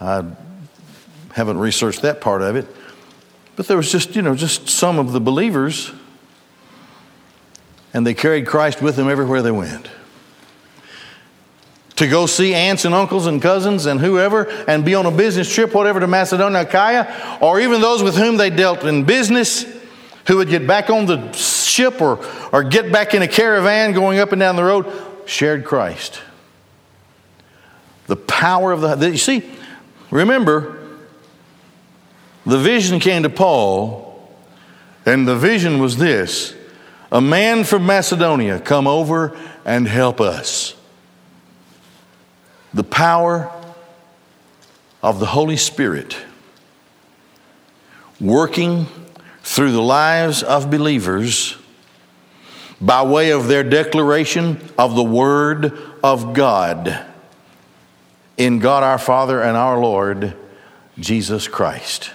I 0.00 0.24
haven't 1.32 1.58
researched 1.58 2.02
that 2.02 2.20
part 2.20 2.40
of 2.42 2.56
it. 2.56 2.66
But 3.56 3.66
there 3.66 3.76
was 3.76 3.90
just, 3.90 4.16
you 4.16 4.22
know, 4.22 4.34
just 4.34 4.68
some 4.68 4.98
of 4.98 5.12
the 5.12 5.20
believers, 5.20 5.92
and 7.92 8.06
they 8.06 8.14
carried 8.14 8.46
Christ 8.46 8.80
with 8.80 8.96
them 8.96 9.08
everywhere 9.08 9.42
they 9.42 9.50
went. 9.50 9.90
To 11.96 12.06
go 12.06 12.26
see 12.26 12.54
aunts 12.54 12.84
and 12.84 12.94
uncles 12.94 13.26
and 13.26 13.42
cousins 13.42 13.86
and 13.86 13.98
whoever 13.98 14.44
and 14.68 14.84
be 14.84 14.94
on 14.94 15.04
a 15.04 15.10
business 15.10 15.52
trip, 15.52 15.74
whatever, 15.74 15.98
to 15.98 16.06
Macedonia, 16.06 16.60
Achaia, 16.60 17.38
or 17.40 17.60
even 17.60 17.80
those 17.80 18.02
with 18.02 18.16
whom 18.16 18.36
they 18.36 18.50
dealt 18.50 18.84
in 18.84 19.02
business 19.02 19.66
who 20.28 20.36
would 20.36 20.48
get 20.48 20.66
back 20.66 20.90
on 20.90 21.06
the 21.06 21.32
ship 21.32 22.00
or, 22.00 22.24
or 22.52 22.62
get 22.62 22.92
back 22.92 23.14
in 23.14 23.22
a 23.22 23.28
caravan 23.28 23.92
going 23.94 24.20
up 24.20 24.30
and 24.30 24.38
down 24.38 24.54
the 24.54 24.62
road, 24.62 24.86
shared 25.28 25.64
Christ. 25.64 26.22
The 28.06 28.16
power 28.16 28.72
of 28.72 28.80
the, 28.80 29.10
you 29.10 29.18
see, 29.18 29.48
remember, 30.10 30.78
the 32.46 32.58
vision 32.58 32.98
came 32.98 33.22
to 33.24 33.30
Paul, 33.30 34.32
and 35.04 35.28
the 35.28 35.36
vision 35.36 35.80
was 35.80 35.98
this 35.98 36.54
a 37.12 37.20
man 37.20 37.64
from 37.64 37.84
Macedonia 37.86 38.58
come 38.58 38.86
over 38.86 39.38
and 39.64 39.86
help 39.86 40.20
us. 40.20 40.74
The 42.72 42.84
power 42.84 43.52
of 45.02 45.20
the 45.20 45.26
Holy 45.26 45.56
Spirit 45.56 46.16
working 48.20 48.86
through 49.42 49.72
the 49.72 49.82
lives 49.82 50.42
of 50.42 50.70
believers 50.70 51.56
by 52.80 53.02
way 53.02 53.30
of 53.30 53.48
their 53.48 53.64
declaration 53.64 54.60
of 54.78 54.94
the 54.94 55.02
Word 55.02 55.76
of 56.02 56.34
God 56.34 57.04
in 58.36 58.60
God 58.60 58.82
our 58.82 58.98
Father 58.98 59.42
and 59.42 59.56
our 59.56 59.78
Lord 59.80 60.34
Jesus 60.98 61.48
Christ. 61.48 62.12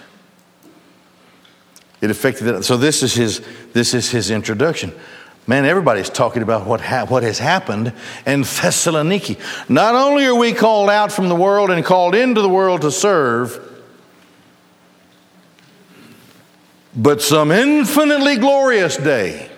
It 2.00 2.10
affected 2.10 2.44
that. 2.44 2.64
So 2.64 2.76
this 2.76 3.02
is 3.02 3.14
his, 3.14 3.42
this 3.72 3.94
is 3.94 4.10
his 4.10 4.30
introduction. 4.30 4.92
Man, 5.46 5.66
everybody's 5.66 6.08
talking 6.08 6.42
about 6.42 6.66
what, 6.66 6.80
ha- 6.80 7.04
what 7.06 7.22
has 7.22 7.38
happened 7.38 7.88
in 8.26 8.42
Thessaloniki. 8.42 9.38
Not 9.68 9.94
only 9.94 10.24
are 10.24 10.34
we 10.34 10.54
called 10.54 10.88
out 10.88 11.12
from 11.12 11.28
the 11.28 11.34
world 11.36 11.70
and 11.70 11.84
called 11.84 12.14
into 12.14 12.40
the 12.40 12.48
world 12.48 12.80
to 12.80 12.90
serve, 12.90 13.60
but 16.96 17.20
some 17.20 17.50
infinitely 17.50 18.36
glorious 18.36 18.96
day, 18.96 19.50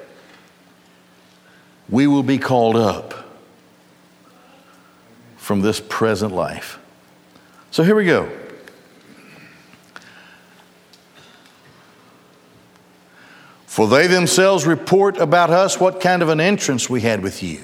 we 1.88 2.06
will 2.06 2.22
be 2.22 2.38
called 2.38 2.76
up 2.76 3.14
from 5.36 5.60
this 5.60 5.80
present 5.80 6.32
life. 6.32 6.78
So 7.70 7.82
here 7.84 7.94
we 7.94 8.04
go. 8.04 8.30
For 13.66 13.86
they 13.86 14.06
themselves 14.06 14.66
report 14.66 15.18
about 15.18 15.50
us 15.50 15.78
what 15.78 16.00
kind 16.00 16.22
of 16.22 16.30
an 16.30 16.40
entrance 16.40 16.88
we 16.88 17.02
had 17.02 17.22
with 17.22 17.42
you, 17.42 17.60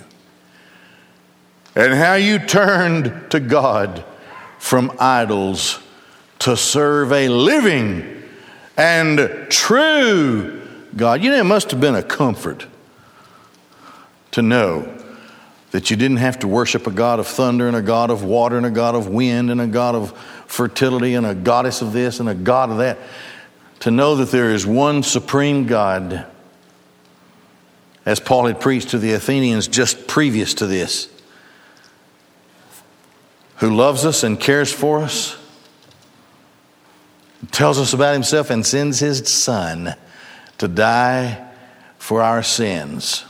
and 1.75 1.95
how 1.95 2.15
you 2.15 2.39
turned 2.39 3.31
to 3.31 3.41
God 3.41 4.05
from 4.59 4.93
idols 5.01 5.81
to 6.41 6.57
serve 6.57 7.13
a 7.13 7.29
living 7.29 8.23
and 8.77 9.47
true 9.49 10.61
God. 10.95 11.23
You 11.23 11.31
know, 11.31 11.41
it 11.41 11.45
must 11.45 11.71
have 11.71 11.81
been 11.81 11.95
a 11.95 12.03
comfort 12.03 12.67
to 14.33 14.43
know 14.43 14.99
that 15.71 15.91
you 15.91 15.97
didn't 15.97 16.19
have 16.19 16.39
to 16.41 16.49
worship 16.49 16.87
a 16.87 16.91
God 16.91 17.19
of 17.19 17.27
thunder 17.27 17.67
and 17.67 17.77
a 17.77 17.83
God 17.83 18.11
of 18.11 18.23
water 18.23 18.59
and 18.59 18.67
a 18.67 18.71
God 18.71 18.95
of 18.95 19.09
wind 19.09 19.51
and 19.51 19.61
a 19.61 19.67
God 19.67 19.95
of 19.95 20.17
fertility 20.47 21.15
and 21.15 21.25
a 21.25 21.35
goddess 21.35 21.81
of 21.81 21.93
this 21.95 22.21
and 22.21 22.29
a 22.29 22.35
God 22.35 22.71
of 22.71 22.79
that 22.79 22.99
to 23.81 23.91
know 23.91 24.15
that 24.17 24.31
there 24.31 24.51
is 24.51 24.65
one 24.65 25.03
supreme 25.03 25.67
God, 25.67 26.25
as 28.07 28.21
Paul 28.21 28.47
had 28.47 28.61
preached 28.61 28.91
to 28.91 28.99
the 28.99 29.15
Athenians 29.15 29.67
just 29.67 30.07
previous 30.07 30.55
to 30.55 30.69
this, 30.69 31.09
who 33.57 33.75
loves 33.75 34.05
us 34.05 34.23
and 34.23 34.39
cares 34.39 34.73
for 34.73 35.01
us, 35.01 35.37
tells 37.51 37.81
us 37.81 37.93
about 37.93 38.13
himself, 38.13 38.51
and 38.51 38.65
sends 38.65 39.01
his 39.01 39.29
Son 39.29 39.97
to 40.59 40.69
die 40.69 41.51
for 41.99 42.23
our 42.23 42.45
sins. 42.45 43.25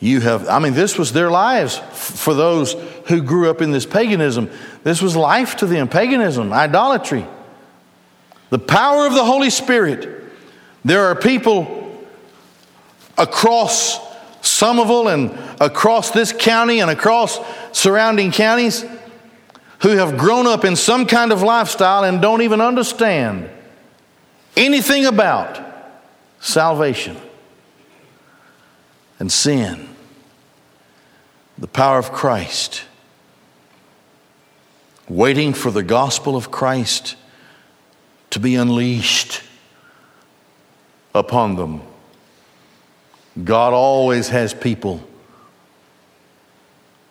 You 0.00 0.20
have, 0.20 0.48
I 0.48 0.60
mean, 0.60 0.74
this 0.74 0.96
was 0.96 1.12
their 1.12 1.30
lives 1.30 1.76
for 1.92 2.32
those 2.32 2.74
who 3.06 3.20
grew 3.20 3.50
up 3.50 3.60
in 3.60 3.72
this 3.72 3.84
paganism. 3.84 4.48
This 4.84 5.02
was 5.02 5.16
life 5.16 5.56
to 5.56 5.66
them 5.66 5.88
paganism, 5.88 6.52
idolatry 6.52 7.26
The 8.50 8.58
power 8.58 9.06
of 9.06 9.14
the 9.14 9.24
Holy 9.24 9.50
Spirit. 9.50 10.08
There 10.84 11.06
are 11.06 11.16
people 11.16 12.06
across 13.16 13.98
Somerville 14.40 15.08
and 15.08 15.36
across 15.60 16.12
this 16.12 16.32
county 16.32 16.80
and 16.80 16.90
across 16.90 17.40
surrounding 17.72 18.30
counties 18.30 18.84
who 19.80 19.90
have 19.90 20.16
grown 20.16 20.46
up 20.46 20.64
in 20.64 20.76
some 20.76 21.06
kind 21.06 21.32
of 21.32 21.42
lifestyle 21.42 22.04
and 22.04 22.22
don't 22.22 22.42
even 22.42 22.60
understand 22.60 23.50
anything 24.56 25.06
about 25.06 25.60
salvation 26.40 27.16
and 29.18 29.30
sin, 29.30 29.88
the 31.56 31.66
power 31.66 31.98
of 31.98 32.12
Christ, 32.12 32.84
waiting 35.08 35.54
for 35.54 35.70
the 35.70 35.82
gospel 35.82 36.36
of 36.36 36.50
Christ 36.50 37.16
to 38.30 38.38
be 38.38 38.54
unleashed 38.54 39.42
upon 41.14 41.56
them. 41.56 41.82
God 43.42 43.72
always 43.72 44.28
has 44.28 44.52
people 44.52 45.02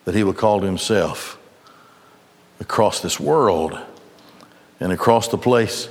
that 0.06 0.16
He 0.16 0.24
will 0.24 0.34
call 0.34 0.62
to 0.62 0.66
Himself 0.66 1.38
across 2.60 3.02
this 3.02 3.20
world 3.20 3.78
and 4.80 4.92
across 4.92 5.28
the 5.28 5.38
place 5.38 5.90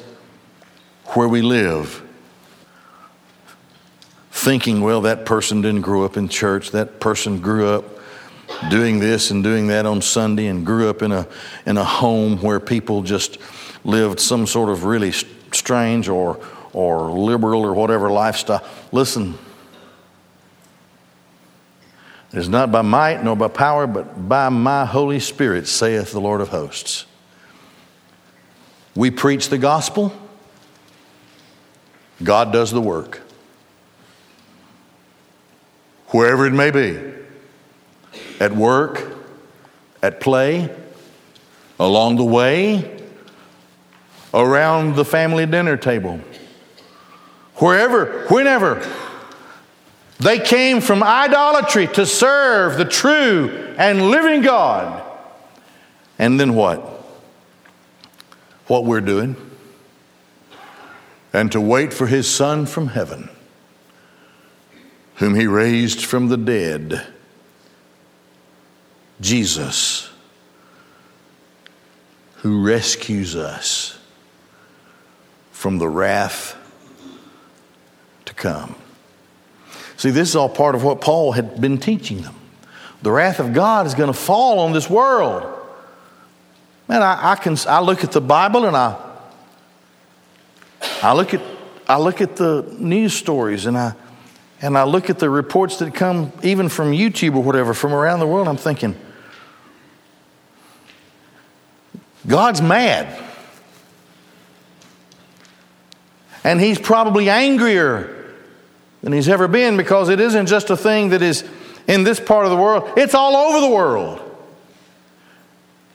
where 1.14 1.28
we 1.28 1.42
live. 1.42 2.02
Thinking, 4.36 4.82
well, 4.82 5.00
that 5.00 5.24
person 5.24 5.62
didn't 5.62 5.80
grow 5.80 6.04
up 6.04 6.18
in 6.18 6.28
church, 6.28 6.72
that 6.72 7.00
person 7.00 7.40
grew 7.40 7.68
up 7.68 7.84
doing 8.68 8.98
this 8.98 9.30
and 9.30 9.42
doing 9.42 9.68
that 9.68 9.86
on 9.86 10.02
Sunday 10.02 10.48
and 10.48 10.64
grew 10.64 10.90
up 10.90 11.00
in 11.00 11.10
a, 11.10 11.26
in 11.64 11.78
a 11.78 11.84
home 11.84 12.42
where 12.42 12.60
people 12.60 13.02
just 13.02 13.38
lived 13.82 14.20
some 14.20 14.46
sort 14.46 14.68
of 14.68 14.84
really 14.84 15.10
strange 15.10 16.10
or, 16.10 16.38
or 16.74 17.10
liberal 17.10 17.62
or 17.62 17.72
whatever 17.72 18.10
lifestyle. 18.10 18.62
Listen, 18.92 19.38
it 22.30 22.38
is 22.38 22.48
not 22.50 22.70
by 22.70 22.82
might 22.82 23.24
nor 23.24 23.36
by 23.36 23.48
power, 23.48 23.86
but 23.86 24.28
by 24.28 24.50
my 24.50 24.84
Holy 24.84 25.18
Spirit, 25.18 25.66
saith 25.66 26.12
the 26.12 26.20
Lord 26.20 26.42
of 26.42 26.50
hosts. 26.50 27.06
We 28.94 29.10
preach 29.10 29.48
the 29.48 29.58
gospel, 29.58 30.12
God 32.22 32.52
does 32.52 32.70
the 32.70 32.82
work. 32.82 33.22
Wherever 36.16 36.46
it 36.46 36.54
may 36.54 36.70
be 36.70 36.98
at 38.40 38.50
work, 38.50 39.02
at 40.02 40.18
play, 40.18 40.74
along 41.78 42.16
the 42.16 42.24
way, 42.24 43.02
around 44.32 44.96
the 44.96 45.04
family 45.04 45.44
dinner 45.44 45.76
table, 45.76 46.18
wherever, 47.56 48.24
whenever 48.28 48.82
they 50.18 50.40
came 50.40 50.80
from 50.80 51.02
idolatry 51.02 51.86
to 51.88 52.06
serve 52.06 52.78
the 52.78 52.86
true 52.86 53.74
and 53.76 54.10
living 54.10 54.40
God. 54.40 55.02
And 56.18 56.40
then 56.40 56.54
what? 56.54 56.80
What 58.68 58.86
we're 58.86 59.02
doing. 59.02 59.36
And 61.34 61.52
to 61.52 61.60
wait 61.60 61.92
for 61.92 62.06
his 62.06 62.26
Son 62.26 62.64
from 62.64 62.88
heaven, 62.88 63.28
whom 65.16 65.34
he 65.34 65.46
raised 65.46 66.04
from 66.04 66.28
the 66.28 66.36
dead, 66.36 67.06
Jesus, 69.20 70.10
who 72.36 72.64
rescues 72.64 73.34
us 73.34 73.98
from 75.52 75.78
the 75.78 75.88
wrath 75.88 76.56
to 78.26 78.34
come. 78.34 78.74
See, 79.96 80.10
this 80.10 80.28
is 80.28 80.36
all 80.36 80.50
part 80.50 80.74
of 80.74 80.84
what 80.84 81.00
Paul 81.00 81.32
had 81.32 81.60
been 81.60 81.78
teaching 81.78 82.20
them. 82.20 82.34
The 83.00 83.10
wrath 83.10 83.40
of 83.40 83.54
God 83.54 83.86
is 83.86 83.94
going 83.94 84.12
to 84.12 84.18
fall 84.18 84.60
on 84.60 84.72
this 84.72 84.90
world. 84.90 85.44
Man, 86.88 87.02
I, 87.02 87.32
I, 87.32 87.36
can 87.36 87.56
I 87.66 87.80
look 87.80 88.04
at 88.04 88.12
the 88.12 88.20
Bible 88.20 88.66
and 88.66 88.76
I 88.76 89.02
I 91.02 91.12
look 91.14 91.34
at 91.34 91.40
I 91.88 91.98
look 91.98 92.20
at 92.20 92.36
the 92.36 92.66
news 92.78 93.14
stories 93.14 93.66
and 93.66 93.76
I 93.76 93.94
and 94.62 94.76
I 94.78 94.84
look 94.84 95.10
at 95.10 95.18
the 95.18 95.28
reports 95.28 95.78
that 95.78 95.94
come 95.94 96.32
even 96.42 96.68
from 96.68 96.92
YouTube 96.92 97.34
or 97.34 97.42
whatever 97.42 97.74
from 97.74 97.92
around 97.92 98.20
the 98.20 98.26
world. 98.26 98.48
I'm 98.48 98.56
thinking, 98.56 98.96
God's 102.26 102.62
mad. 102.62 103.22
And 106.42 106.60
he's 106.60 106.78
probably 106.78 107.28
angrier 107.28 108.34
than 109.02 109.12
he's 109.12 109.28
ever 109.28 109.46
been 109.48 109.76
because 109.76 110.08
it 110.08 110.20
isn't 110.20 110.46
just 110.46 110.70
a 110.70 110.76
thing 110.76 111.10
that 111.10 111.22
is 111.22 111.44
in 111.86 112.02
this 112.04 112.18
part 112.18 112.44
of 112.44 112.50
the 112.50 112.56
world, 112.56 112.90
it's 112.96 113.14
all 113.14 113.36
over 113.36 113.60
the 113.60 113.68
world. 113.68 114.22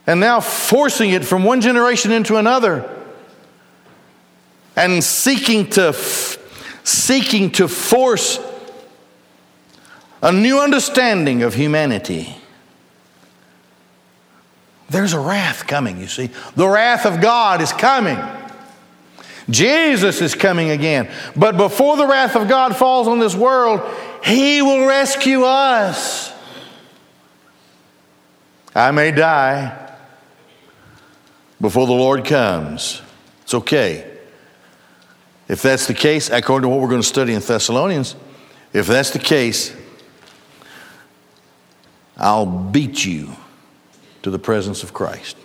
And 0.08 0.20
now 0.20 0.40
forcing 0.40 1.12
it 1.12 1.26
from 1.26 1.44
one 1.44 1.62
generation 1.62 2.12
into 2.12 2.38
another 2.38 2.90
and 4.76 5.04
seeking 5.04 5.70
to 5.72 5.94
seeking 6.84 7.52
to 7.52 7.68
force 7.68 8.40
a 10.22 10.32
new 10.32 10.60
understanding 10.60 11.44
of 11.44 11.54
humanity. 11.54 12.36
There's 14.90 15.14
a 15.14 15.20
wrath 15.20 15.68
coming, 15.68 16.00
you 16.00 16.08
see. 16.08 16.30
The 16.56 16.68
wrath 16.68 17.06
of 17.06 17.22
God 17.22 17.62
is 17.62 17.72
coming. 17.72 18.20
Jesus 19.50 20.22
is 20.22 20.36
coming 20.36 20.70
again. 20.70 21.10
But 21.36 21.58
before 21.58 21.98
the 21.98 22.06
wrath 22.06 22.36
of 22.36 22.48
God 22.48 22.76
falls 22.76 23.08
on 23.08 23.20
this 23.20 23.36
world, 23.36 23.82
He 24.24 24.62
will 24.62 24.86
rescue 24.86 25.44
us. 25.44 26.32
I 28.76 28.92
may 28.92 29.12
die 29.12 29.96
before 31.60 31.88
the 31.88 31.94
Lord 31.94 32.26
comes. 32.26 33.02
It's 33.44 33.54
okay. 33.54 34.08
If 35.48 35.62
that's 35.62 35.88
the 35.88 35.94
case, 35.94 36.30
according 36.30 36.64
to 36.64 36.70
what 36.70 36.80
we're 36.80 36.90
going 36.90 37.02
to 37.02 37.08
study 37.08 37.34
in 37.34 37.42
Thessalonians, 37.42 38.16
if 38.74 38.88
that's 38.88 39.12
the 39.12 39.20
case, 39.20 39.76
I'll 42.22 42.46
beat 42.46 43.04
you 43.04 43.36
to 44.22 44.30
the 44.30 44.38
presence 44.38 44.84
of 44.84 44.94
Christ. 44.94 45.36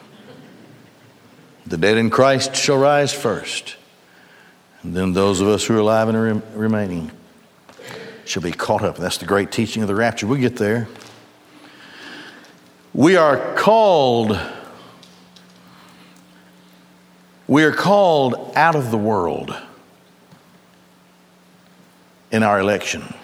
The 1.66 1.78
dead 1.78 1.96
in 1.96 2.10
Christ 2.10 2.54
shall 2.54 2.76
rise 2.76 3.14
first. 3.14 3.76
And 4.82 4.94
then 4.94 5.14
those 5.14 5.40
of 5.40 5.48
us 5.48 5.64
who 5.64 5.74
are 5.74 5.80
alive 5.80 6.08
and 6.08 6.22
rem- 6.22 6.42
remaining 6.54 7.10
shall 8.26 8.42
be 8.42 8.52
caught 8.52 8.82
up. 8.82 8.98
That's 8.98 9.16
the 9.16 9.24
great 9.24 9.50
teaching 9.50 9.82
of 9.82 9.88
the 9.88 9.94
rapture. 9.94 10.26
We'll 10.26 10.38
get 10.38 10.56
there. 10.56 10.86
We 12.92 13.16
are 13.16 13.54
called. 13.54 14.38
We 17.48 17.64
are 17.64 17.72
called 17.72 18.52
out 18.54 18.76
of 18.76 18.90
the 18.90 18.98
world 18.98 19.56
in 22.30 22.42
our 22.42 22.60
election. 22.60 23.14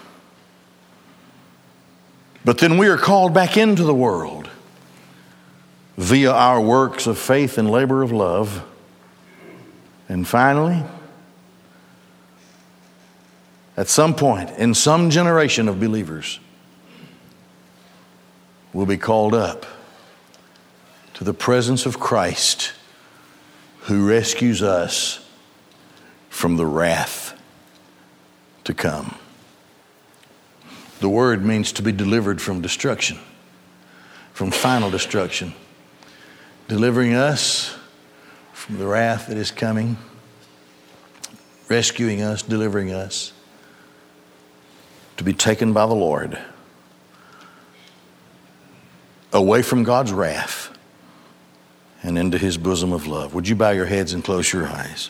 But 2.45 2.57
then 2.57 2.77
we 2.77 2.87
are 2.87 2.97
called 2.97 3.33
back 3.33 3.55
into 3.57 3.83
the 3.83 3.93
world 3.93 4.49
via 5.97 6.31
our 6.31 6.59
works 6.59 7.07
of 7.07 7.17
faith 7.17 7.57
and 7.57 7.69
labor 7.69 8.01
of 8.01 8.11
love. 8.11 8.65
And 10.09 10.27
finally, 10.27 10.83
at 13.77 13.87
some 13.87 14.13
point 14.13 14.49
in 14.51 14.73
some 14.73 15.09
generation 15.09 15.67
of 15.67 15.79
believers 15.79 16.39
will 18.73 18.85
be 18.85 18.97
called 18.97 19.33
up 19.33 19.65
to 21.13 21.23
the 21.23 21.33
presence 21.33 21.85
of 21.85 21.99
Christ 21.99 22.73
who 23.81 24.07
rescues 24.07 24.61
us 24.61 25.25
from 26.29 26.57
the 26.57 26.65
wrath 26.65 27.39
to 28.63 28.73
come. 28.73 29.15
The 31.03 31.09
word 31.09 31.43
means 31.43 31.73
to 31.73 31.81
be 31.81 31.91
delivered 31.91 32.41
from 32.41 32.61
destruction, 32.61 33.19
from 34.31 34.51
final 34.51 34.89
destruction, 34.89 35.53
delivering 36.69 37.13
us 37.13 37.75
from 38.53 38.77
the 38.77 38.87
wrath 38.87 39.27
that 39.27 39.35
is 39.35 39.51
coming, 39.51 39.97
rescuing 41.67 42.21
us, 42.21 42.41
delivering 42.41 42.93
us 42.93 43.33
to 45.17 45.25
be 45.25 45.33
taken 45.33 45.73
by 45.73 45.85
the 45.87 45.93
Lord 45.93 46.39
away 49.33 49.61
from 49.61 49.83
God's 49.83 50.13
wrath 50.13 50.73
and 52.01 52.17
into 52.17 52.37
his 52.37 52.57
bosom 52.57 52.93
of 52.93 53.07
love. 53.07 53.33
Would 53.33 53.49
you 53.49 53.57
bow 53.57 53.71
your 53.71 53.87
heads 53.87 54.13
and 54.13 54.23
close 54.23 54.53
your 54.53 54.67
eyes? 54.67 55.09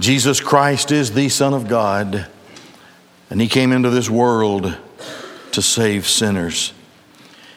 Jesus 0.00 0.40
Christ 0.40 0.90
is 0.90 1.12
the 1.12 1.28
Son 1.28 1.52
of 1.52 1.68
God, 1.68 2.28
and 3.32 3.40
he 3.40 3.48
came 3.48 3.72
into 3.72 3.88
this 3.88 4.10
world 4.10 4.76
to 5.52 5.62
save 5.62 6.06
sinners. 6.06 6.74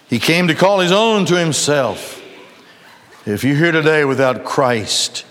He 0.07 0.19
came 0.19 0.47
to 0.47 0.55
call 0.55 0.79
his 0.79 0.93
own 0.93 1.25
to 1.25 1.37
himself, 1.37 2.23
If 3.25 3.43
you're 3.43 3.57
here 3.57 3.73
today 3.73 4.05
without 4.05 4.45
Christ, 4.45 5.25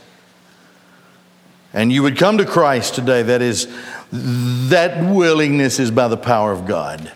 and 1.73 1.91
you 1.91 2.03
would 2.03 2.19
come 2.19 2.37
to 2.37 2.45
Christ 2.45 2.95
today, 2.95 3.23
that 3.23 3.41
is, 3.41 3.75
that 4.13 5.03
willingness 5.03 5.79
is 5.79 5.91
by 5.91 6.09
the 6.09 6.19
power 6.19 6.53
of 6.53 6.67
God. 6.67 7.11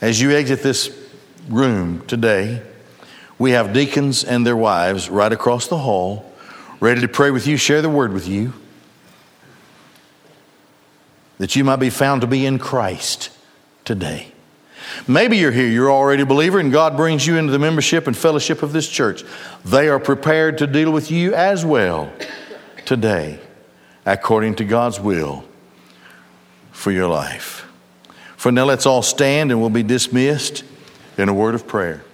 As 0.00 0.18
you 0.18 0.30
exit 0.30 0.62
this 0.62 0.98
room 1.46 2.06
today, 2.06 2.62
we 3.38 3.50
have 3.50 3.74
deacons 3.74 4.24
and 4.24 4.46
their 4.46 4.56
wives 4.56 5.10
right 5.10 5.30
across 5.30 5.66
the 5.66 5.76
hall, 5.76 6.32
ready 6.80 7.02
to 7.02 7.08
pray 7.08 7.30
with 7.30 7.46
you, 7.46 7.58
share 7.58 7.82
the 7.82 7.90
word 7.90 8.14
with 8.14 8.26
you, 8.26 8.54
that 11.40 11.56
you 11.56 11.64
might 11.64 11.76
be 11.76 11.88
found 11.88 12.20
to 12.20 12.26
be 12.26 12.44
in 12.44 12.58
Christ 12.58 13.30
today. 13.86 14.30
Maybe 15.08 15.38
you're 15.38 15.50
here, 15.50 15.68
you're 15.68 15.90
already 15.90 16.22
a 16.22 16.26
believer, 16.26 16.58
and 16.58 16.70
God 16.70 16.98
brings 16.98 17.26
you 17.26 17.38
into 17.38 17.50
the 17.50 17.58
membership 17.58 18.06
and 18.06 18.14
fellowship 18.14 18.62
of 18.62 18.74
this 18.74 18.86
church. 18.86 19.24
They 19.64 19.88
are 19.88 19.98
prepared 19.98 20.58
to 20.58 20.66
deal 20.66 20.92
with 20.92 21.10
you 21.10 21.34
as 21.34 21.64
well 21.64 22.12
today, 22.84 23.38
according 24.04 24.56
to 24.56 24.66
God's 24.66 25.00
will 25.00 25.42
for 26.72 26.92
your 26.92 27.08
life. 27.08 27.66
For 28.36 28.52
now, 28.52 28.66
let's 28.66 28.84
all 28.84 29.00
stand 29.00 29.50
and 29.50 29.62
we'll 29.62 29.70
be 29.70 29.82
dismissed 29.82 30.62
in 31.16 31.30
a 31.30 31.34
word 31.34 31.54
of 31.54 31.66
prayer. 31.66 32.04